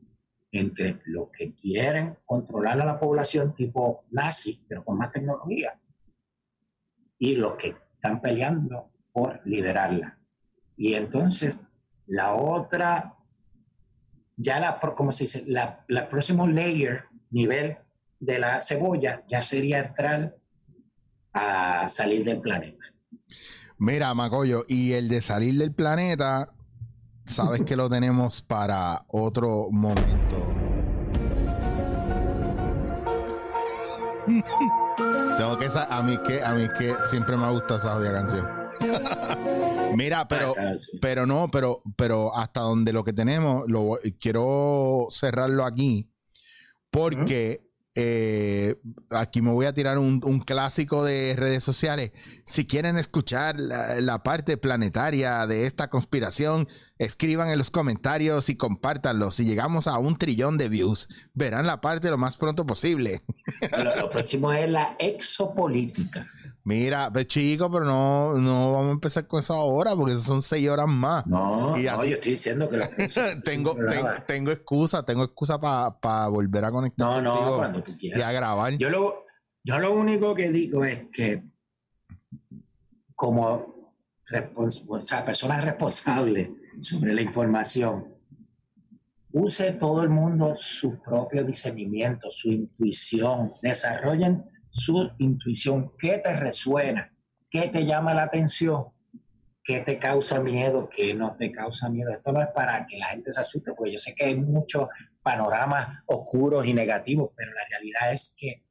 [0.51, 5.79] entre los que quieren controlar a la población tipo nazi, pero con más tecnología,
[7.17, 10.19] y los que están peleando por liberarla.
[10.75, 11.61] Y entonces
[12.07, 13.15] la otra,
[14.35, 17.77] ya la, como se dice, la, la próximo layer, nivel
[18.19, 20.35] de la cebolla, ya sería entrar
[21.33, 22.87] a salir del planeta.
[23.77, 26.53] Mira, Macoyo, y el de salir del planeta,
[27.25, 30.40] sabes que lo tenemos para otro momento.
[35.37, 38.47] Tengo que a mí que a mí que siempre me ha gustado esa jodida canción.
[39.95, 45.65] Mira, pero ah, pero no, pero pero hasta donde lo que tenemos lo quiero cerrarlo
[45.65, 46.09] aquí
[46.89, 48.75] porque eh,
[49.09, 52.11] aquí me voy a tirar un, clásico de redes sociales.
[52.45, 56.67] Si quieren escuchar la, parte planetaria de esta conspiración,
[56.97, 59.31] escriban en los comentarios y compártanlo.
[59.31, 63.23] Si llegamos a un trillón de views, verán la parte lo más pronto posible.
[63.99, 66.25] lo próximo es la exopolítica.
[66.63, 70.69] Mira, pues chico, pero no, no vamos a empezar con eso ahora porque son seis
[70.69, 71.25] horas más.
[71.25, 72.77] No, y yo estoy diciendo que
[73.43, 73.75] tengo,
[74.27, 77.07] tengo excusa, tengo excusa para volver a conectar.
[77.07, 78.19] No, no, cuando tú quieras.
[78.19, 78.77] Y a grabar.
[78.77, 79.25] Yo lo,
[79.63, 81.43] yo lo único que digo es que
[83.15, 83.81] como
[84.55, 86.49] o sea, personas responsables
[86.79, 88.15] sobre la información,
[89.31, 97.13] use todo el mundo su propio discernimiento, su intuición, desarrollen su intuición, qué te resuena,
[97.49, 98.87] qué te llama la atención,
[99.63, 102.11] qué te causa miedo, qué no te causa miedo.
[102.11, 104.87] Esto no es para que la gente se asuste, porque yo sé que hay muchos
[105.21, 108.63] panoramas oscuros y negativos, pero la realidad es que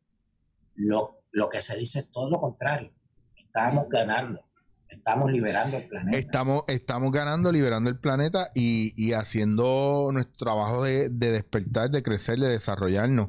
[0.75, 2.93] lo, lo que se dice es todo lo contrario.
[3.37, 4.50] Estamos ganando.
[4.91, 6.19] Estamos liberando el planeta.
[6.19, 12.49] Estamos, estamos ganando, liberando el planeta y, haciendo nuestro trabajo de, despertar, de crecer, de
[12.49, 13.29] desarrollarnos.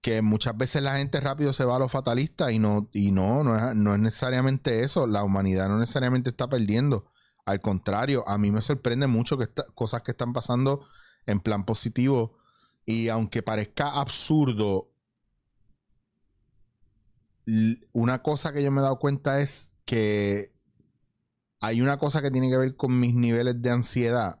[0.00, 3.44] Que muchas veces la gente rápido se va a lo fatalista y no, y no,
[3.44, 5.06] no es, no es necesariamente eso.
[5.06, 7.06] La humanidad no necesariamente está perdiendo.
[7.44, 10.84] Al contrario, a mí me sorprende mucho que estas cosas que están pasando
[11.26, 12.36] en plan positivo.
[12.84, 14.90] Y aunque parezca absurdo,
[17.92, 20.55] una cosa que yo me he dado cuenta es que
[21.60, 24.40] hay una cosa que tiene que ver con mis niveles de ansiedad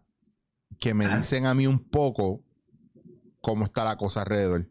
[0.78, 2.44] que me dicen a mí un poco
[3.40, 4.68] cómo está la cosa alrededor.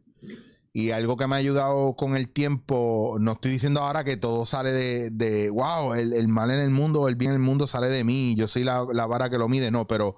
[0.73, 4.45] Y algo que me ha ayudado con el tiempo, no estoy diciendo ahora que todo
[4.45, 7.65] sale de, de wow, el, mal en el mundo o el bien en el mundo
[7.65, 10.17] sale de mí, yo soy la, vara que lo mide, no, pero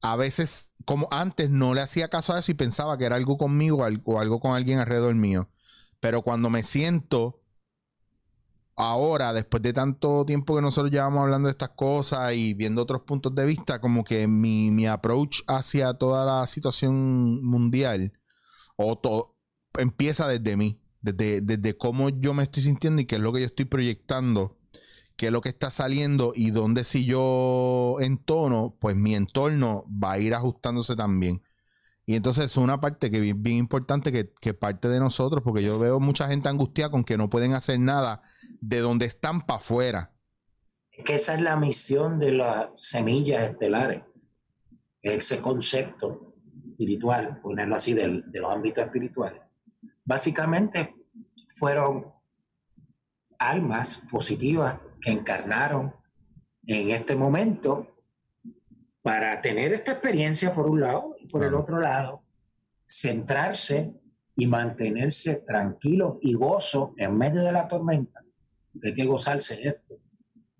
[0.00, 3.36] a veces, como antes, no le hacía caso a eso y pensaba que era algo
[3.36, 5.48] conmigo o algo con alguien alrededor mío.
[6.00, 7.41] Pero cuando me siento
[8.76, 13.02] ahora, después de tanto tiempo que nosotros llevamos hablando de estas cosas y viendo otros
[13.02, 18.12] puntos de vista, como que mi, mi approach hacia toda la situación mundial
[18.76, 19.36] o todo,
[19.78, 23.40] empieza desde mí, desde, desde cómo yo me estoy sintiendo y qué es lo que
[23.40, 24.58] yo estoy proyectando,
[25.16, 30.12] qué es lo que está saliendo y dónde si yo entono, pues mi entorno va
[30.12, 31.42] a ir ajustándose también.
[32.12, 35.64] Y entonces es una parte que es bien, importante que, que, parte de nosotros, porque
[35.64, 38.20] yo veo mucha gente angustiada con que no pueden hacer nada
[38.60, 40.12] de donde están para afuera.
[41.06, 44.02] Que esa es la misión de las semillas estelares.
[45.00, 46.34] Ese concepto
[46.72, 49.40] espiritual, ponerlo así, de los ámbitos espirituales.
[50.04, 50.94] Básicamente
[51.56, 52.12] fueron
[53.38, 55.94] almas positivas que encarnaron
[56.66, 57.88] en este momento
[59.00, 62.22] para tener esta experiencia por un lado por el otro lado,
[62.86, 63.94] centrarse
[64.36, 68.22] y mantenerse tranquilo y gozo en medio de la tormenta.
[68.84, 69.98] Hay que gozarse esto.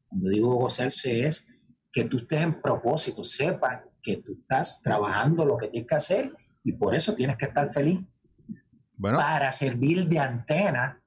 [0.09, 1.47] Cuando digo gozarse es
[1.93, 6.33] que tú estés en propósito, sepas que tú estás trabajando lo que tienes que hacer
[6.65, 8.01] y por eso tienes que estar feliz.
[8.99, 11.03] para servir de antena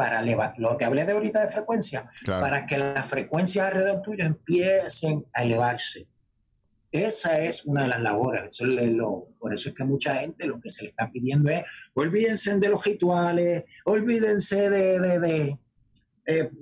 [0.00, 4.24] para elevar, lo que hablé de ahorita de frecuencia, para que las frecuencias alrededor tuyo
[4.24, 6.08] empiecen a elevarse.
[6.92, 8.44] Esa es una de las labores.
[8.48, 11.64] Eso lo, por eso es que mucha gente lo que se le está pidiendo es,
[11.94, 15.58] olvídense de los rituales, olvídense de, de,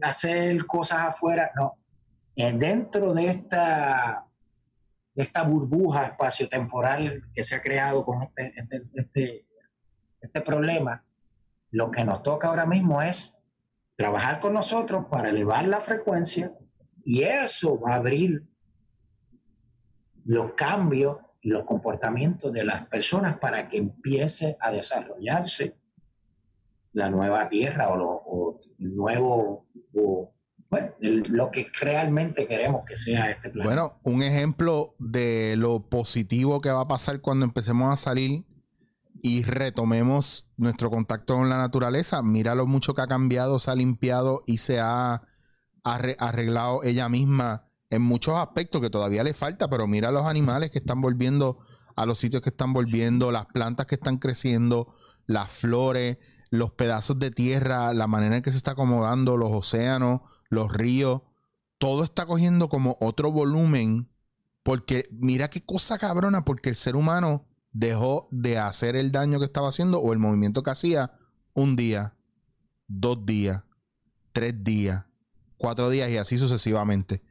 [0.03, 1.51] hacer cosas afuera.
[1.57, 1.79] No,
[2.37, 4.27] dentro de esta,
[5.15, 9.41] de esta burbuja espacio-temporal que se ha creado con este, este, este,
[10.21, 11.05] este problema,
[11.71, 13.39] lo que nos toca ahora mismo es
[13.97, 16.53] trabajar con nosotros para elevar la frecuencia
[17.05, 18.47] y eso va a abrir
[20.29, 25.77] los cambios los comportamientos de las personas para que empiece a desarrollarse
[26.93, 29.67] la nueva tierra o, lo, el nuevo
[30.69, 33.75] pues, lo que realmente queremos que sea este planeta.
[33.75, 38.45] Bueno, un ejemplo de lo positivo que va a pasar cuando empecemos a salir
[39.23, 43.75] y retomemos nuestro contacto con la naturaleza, mira lo mucho que ha cambiado, se ha
[43.75, 45.23] limpiado y se ha
[45.85, 50.79] arreglado ella misma en muchos aspectos que todavía le falta, pero mira los animales que
[50.79, 51.59] están volviendo
[51.97, 54.93] a los sitios que están volviendo, las plantas que están creciendo,
[55.27, 56.19] las flores,
[56.51, 61.23] los pedazos de tierra, la manera en que se está acomodando, los océanos, los ríos,
[61.79, 64.11] todo está cogiendo como otro volumen,
[64.63, 69.45] porque mira qué cosa cabrona, porque el ser humano dejó de hacer el daño que
[69.45, 71.11] estaba haciendo o el movimiento que hacía
[71.55, 72.17] un día,
[72.87, 73.65] dos días,
[74.33, 75.07] tres días,
[75.57, 77.23] cuatro días y así sucesivamente.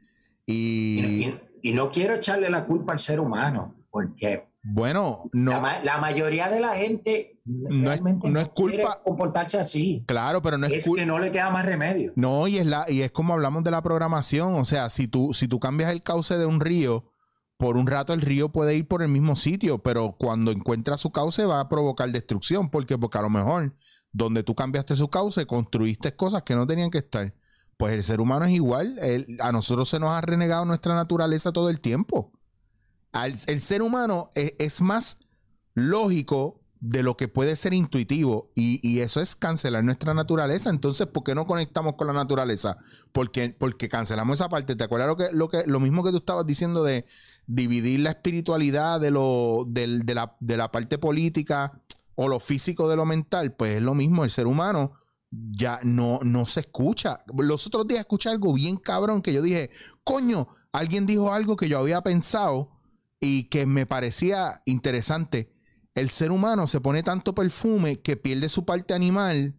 [0.50, 5.62] Y, y, no quiero echarle la culpa al ser humano, porque bueno, no.
[5.82, 10.04] La, mayoría de la gente no es, no es culpa comportarse así.
[10.06, 12.12] Claro, pero no es, es que no le queda más remedio.
[12.16, 15.32] No, y es la y es como hablamos de la programación, o sea, si tú
[15.32, 17.12] si tú cambias el cauce de un río,
[17.56, 21.12] por un rato el río puede ir por el mismo sitio, pero cuando encuentra su
[21.12, 22.70] cauce va a provocar destrucción.
[22.70, 22.98] ¿Por qué?
[22.98, 23.74] Porque a lo mejor
[24.12, 27.34] donde tú cambiaste su cauce, construiste cosas que no tenían que estar.
[27.78, 28.98] Pues el ser humano es igual.
[29.40, 32.32] a nosotros se nos ha renegado nuestra naturaleza todo el tiempo.
[33.14, 35.16] el ser humano es, más
[35.74, 40.70] lógico de lo que puede ser intuitivo y, eso es cancelar nuestra naturaleza.
[40.70, 42.76] Entonces, ¿por qué no conectamos con la naturaleza?
[43.12, 44.74] Porque, porque cancelamos esa parte.
[44.74, 47.06] ¿Te acuerdas lo, que, lo, que, lo mismo que tú estabas diciendo de
[47.46, 51.80] dividir la espiritualidad de, lo, de, la, de la parte política
[52.16, 54.90] o lo físico de lo mental, pues es lo mismo, el ser humano
[55.30, 57.24] ya no, no se escucha.
[57.36, 59.70] Los otros días escuché algo bien cabrón que yo dije,
[60.04, 62.70] coño, alguien dijo algo que yo había pensado
[63.20, 65.52] y que me parecía interesante.
[65.94, 69.58] El ser humano se pone tanto perfume que pierde su parte animal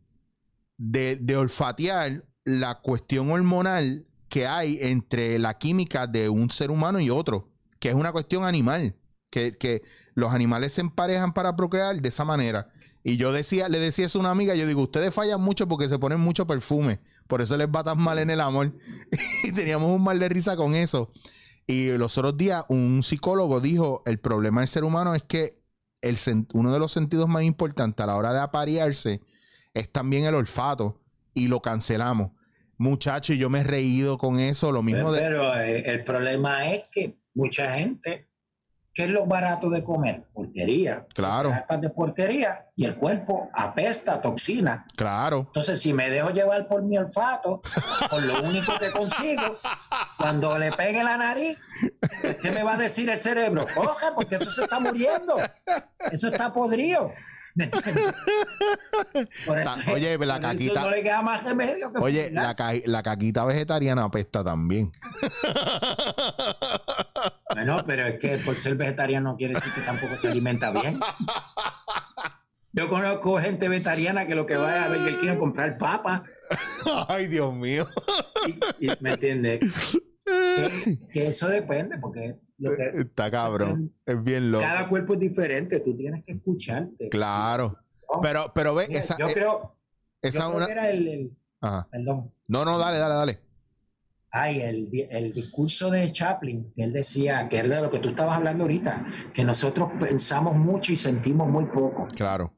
[0.77, 6.99] de, de olfatear la cuestión hormonal que hay entre la química de un ser humano
[6.99, 7.49] y otro
[7.79, 8.95] que es una cuestión animal,
[9.29, 9.81] que,
[10.15, 12.69] los animales se emparejan para procrear de esa manera.
[13.03, 15.87] Y yo decía, le decía eso a una amiga, yo digo, ustedes fallan mucho porque
[15.87, 18.73] se ponen mucho perfume, por eso les va tan mal en el amor.
[19.43, 21.11] y teníamos un mal de risa con eso.
[21.65, 25.61] Y los otros días un psicólogo dijo, el problema del ser humano es que
[26.01, 26.17] el,
[26.53, 29.21] uno de los sentidos más importantes a la hora de aparearse
[29.73, 31.01] es también el olfato
[31.33, 32.31] y lo cancelamos.
[32.77, 35.21] Muchachos, yo me he reído con eso, lo mismo de...
[35.21, 38.28] Pero eh, el problema es que mucha gente,
[38.99, 40.25] ¿qué es lo barato de comer?
[40.33, 41.05] Porquería.
[41.15, 41.53] Claro.
[41.79, 44.85] de porquería y el cuerpo apesta toxina.
[44.97, 45.45] Claro.
[45.47, 47.61] Entonces, si me dejo llevar por mi olfato,
[48.09, 49.55] por lo único que consigo,
[50.17, 51.57] cuando le pegue la nariz,
[52.41, 53.65] ¿qué me va a decir el cerebro?
[53.73, 55.37] Coge, porque eso se está muriendo.
[56.11, 57.13] Eso está podrido.
[59.93, 60.81] Oye, la caquita.
[60.81, 62.53] No le queda más remedio que Oye, la,
[62.85, 64.91] la, caquita vegetariana apesta también.
[67.53, 70.99] Bueno, pero es que por ser vegetariano no quiere decir que tampoco se alimenta bien.
[72.71, 76.23] Yo conozco gente vegetariana que lo que va a ver que quiere comprar papa.
[77.07, 77.87] Ay, Dios mío.
[78.99, 79.59] ¿Me entiendes?
[81.11, 82.39] Que, eso depende, porque
[82.93, 83.93] Está cabrón.
[84.05, 84.63] Es bien loco.
[84.63, 87.09] Cada cuerpo es diferente, tú tienes que escucharte.
[87.09, 87.77] Claro.
[88.21, 89.17] pero, pero ve, esa.
[89.17, 89.75] Yo creo.
[90.21, 91.31] Esa yo creo que era el,
[91.91, 92.33] Perdón.
[92.47, 93.39] No, no, dale, dale, dale.
[94.31, 98.09] Ay, el, el, discurso de Chaplin, que él decía, que es de lo que tú
[98.09, 102.07] estabas hablando ahorita, que nosotros pensamos mucho y sentimos muy poco.
[102.15, 102.53] Claro.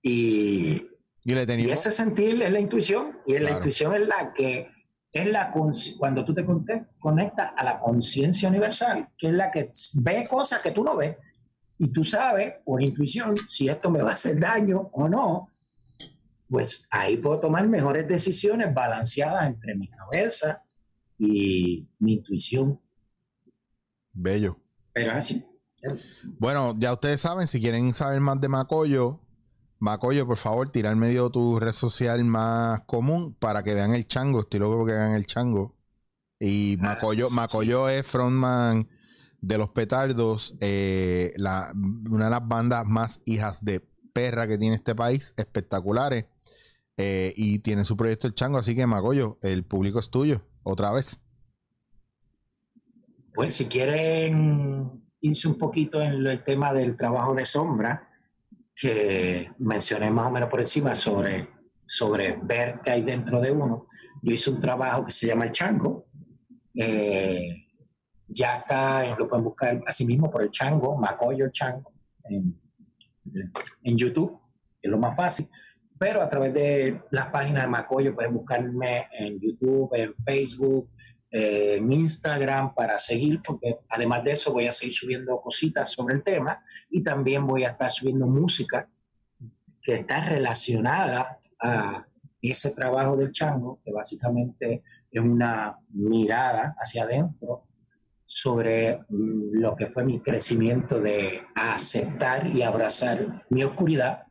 [0.00, 0.86] Y,
[1.24, 4.70] y, le y ese sentir es la intuición, y la intuición es la que
[5.12, 6.44] es la cuando tú te
[6.98, 9.70] conectas a la conciencia universal, que es la que
[10.02, 11.16] ve cosas que tú no ves,
[11.78, 15.50] y tú sabes por intuición si esto me va a hacer daño o no,
[16.48, 20.64] pues ahí puedo tomar mejores decisiones balanceadas entre mi cabeza
[21.18, 22.80] y mi intuición.
[24.12, 24.56] Bello.
[24.92, 25.44] Pero así.
[26.38, 29.20] Bueno, ya ustedes saben, si quieren saber más de Macoyo,
[29.80, 34.06] Macoyo, por favor, tira al medio tu red social más común para que vean el
[34.06, 34.40] chango.
[34.40, 35.76] Estoy loco que vean el chango.
[36.40, 37.30] Y Ah, Macoyo.
[37.30, 38.88] Macoyo es frontman
[39.40, 41.72] de los petardos, eh, la-
[42.10, 43.80] una de las bandas más hijas de
[44.12, 46.26] perra que tiene este país, espectaculares.
[46.96, 50.90] Eh, y tiene su proyecto El Chango, así que Macoyo, el público es tuyo, otra
[50.90, 51.20] vez.
[53.32, 58.07] Pues si quieren irse un poquito en el tema del trabajo de sombra,
[58.80, 61.48] que mencioné más o menos por encima sobre,
[61.84, 63.86] sobre ver qué hay dentro de uno,
[64.22, 66.06] yo hice un trabajo que se llama El Chango.
[66.74, 67.66] Eh,
[68.28, 71.92] ya está, eh, lo pueden buscar así mismo por el Chango, Macoyo Chango,
[72.24, 74.38] en, YouTube,
[74.80, 75.48] es lo más fácil.
[75.98, 80.88] Pero a través de las páginas de Macoyo pueden buscarme en YouTube, en Facebook,
[81.30, 86.22] eh, Instagram para seguir, porque además de eso voy a seguir subiendo cositas sobre el
[86.22, 88.88] tema y también voy a estar subiendo música
[89.82, 92.06] que está relacionada a
[92.40, 97.66] ese trabajo del chango, que básicamente es una mirada hacia adentro
[98.24, 104.24] sobre mm, lo que fue mi crecimiento de aceptar y abrazar mi oscuridad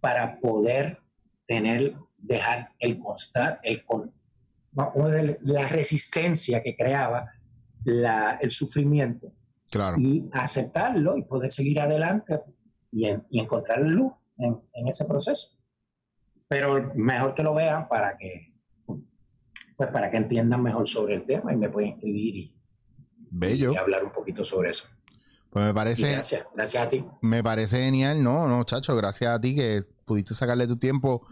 [0.00, 0.98] para poder
[1.46, 3.84] tener, dejar el constar, el
[4.86, 7.30] vamos a ver, la resistencia que creaba
[7.84, 9.32] la- el sufrimiento
[9.70, 9.96] Claro.
[9.98, 12.40] y aceptarlo y poder seguir adelante
[12.90, 15.58] y, en- y encontrar luz en, en ese proceso.
[16.48, 18.54] Pero mejor que lo vean para que,
[19.76, 22.54] pues para que entiendan mejor sobre el tema y me pueden escribir y,
[23.30, 23.72] Bello.
[23.72, 24.86] y hablar un poquito sobre eso.
[25.50, 26.12] Pues me Y parece.
[26.12, 27.04] gracias, gracias a ti.
[27.22, 28.22] Me parece genial.
[28.22, 31.26] No, no, chacho, gracias a ti que pudiste sacarle tu tiempo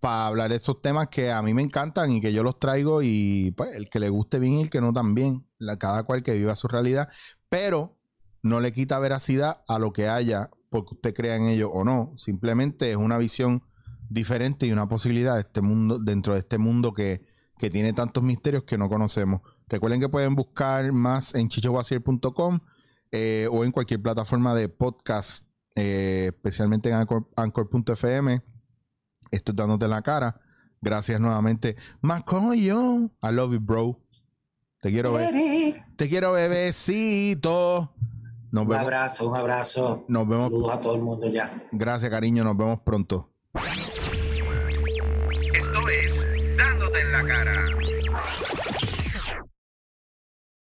[0.00, 3.02] para hablar de estos temas que a mí me encantan y que yo los traigo
[3.02, 5.46] y pues el que le guste bien y el que no también.
[5.58, 7.08] La, cada cual que viva su realidad.
[7.50, 7.98] Pero
[8.42, 12.14] no le quita veracidad a lo que haya porque usted crea en ello o no.
[12.16, 13.62] Simplemente es una visión
[14.08, 17.22] diferente y una posibilidad de este mundo, dentro de este mundo que,
[17.58, 19.42] que tiene tantos misterios que no conocemos.
[19.68, 22.60] Recuerden que pueden buscar más en chichowasier.com
[23.12, 28.42] eh, o en cualquier plataforma de podcast, eh, especialmente en Anchor- Anchor.fm.
[29.30, 30.40] Esto es dándote la cara.
[30.80, 31.76] Gracias nuevamente.
[32.00, 33.04] Macoyo.
[33.22, 33.98] I love you, bro.
[34.80, 35.34] Te quiero ver.
[35.96, 37.94] Te quiero, bebecito.
[38.50, 38.84] Nos Un vemos.
[38.84, 40.04] abrazo, un abrazo.
[40.08, 40.44] Nos vemos.
[40.44, 41.52] Saludos a todo el mundo ya.
[41.70, 42.42] Gracias, cariño.
[42.44, 43.30] Nos vemos pronto.
[43.54, 44.00] Esto
[45.88, 47.60] es Dándote en la cara.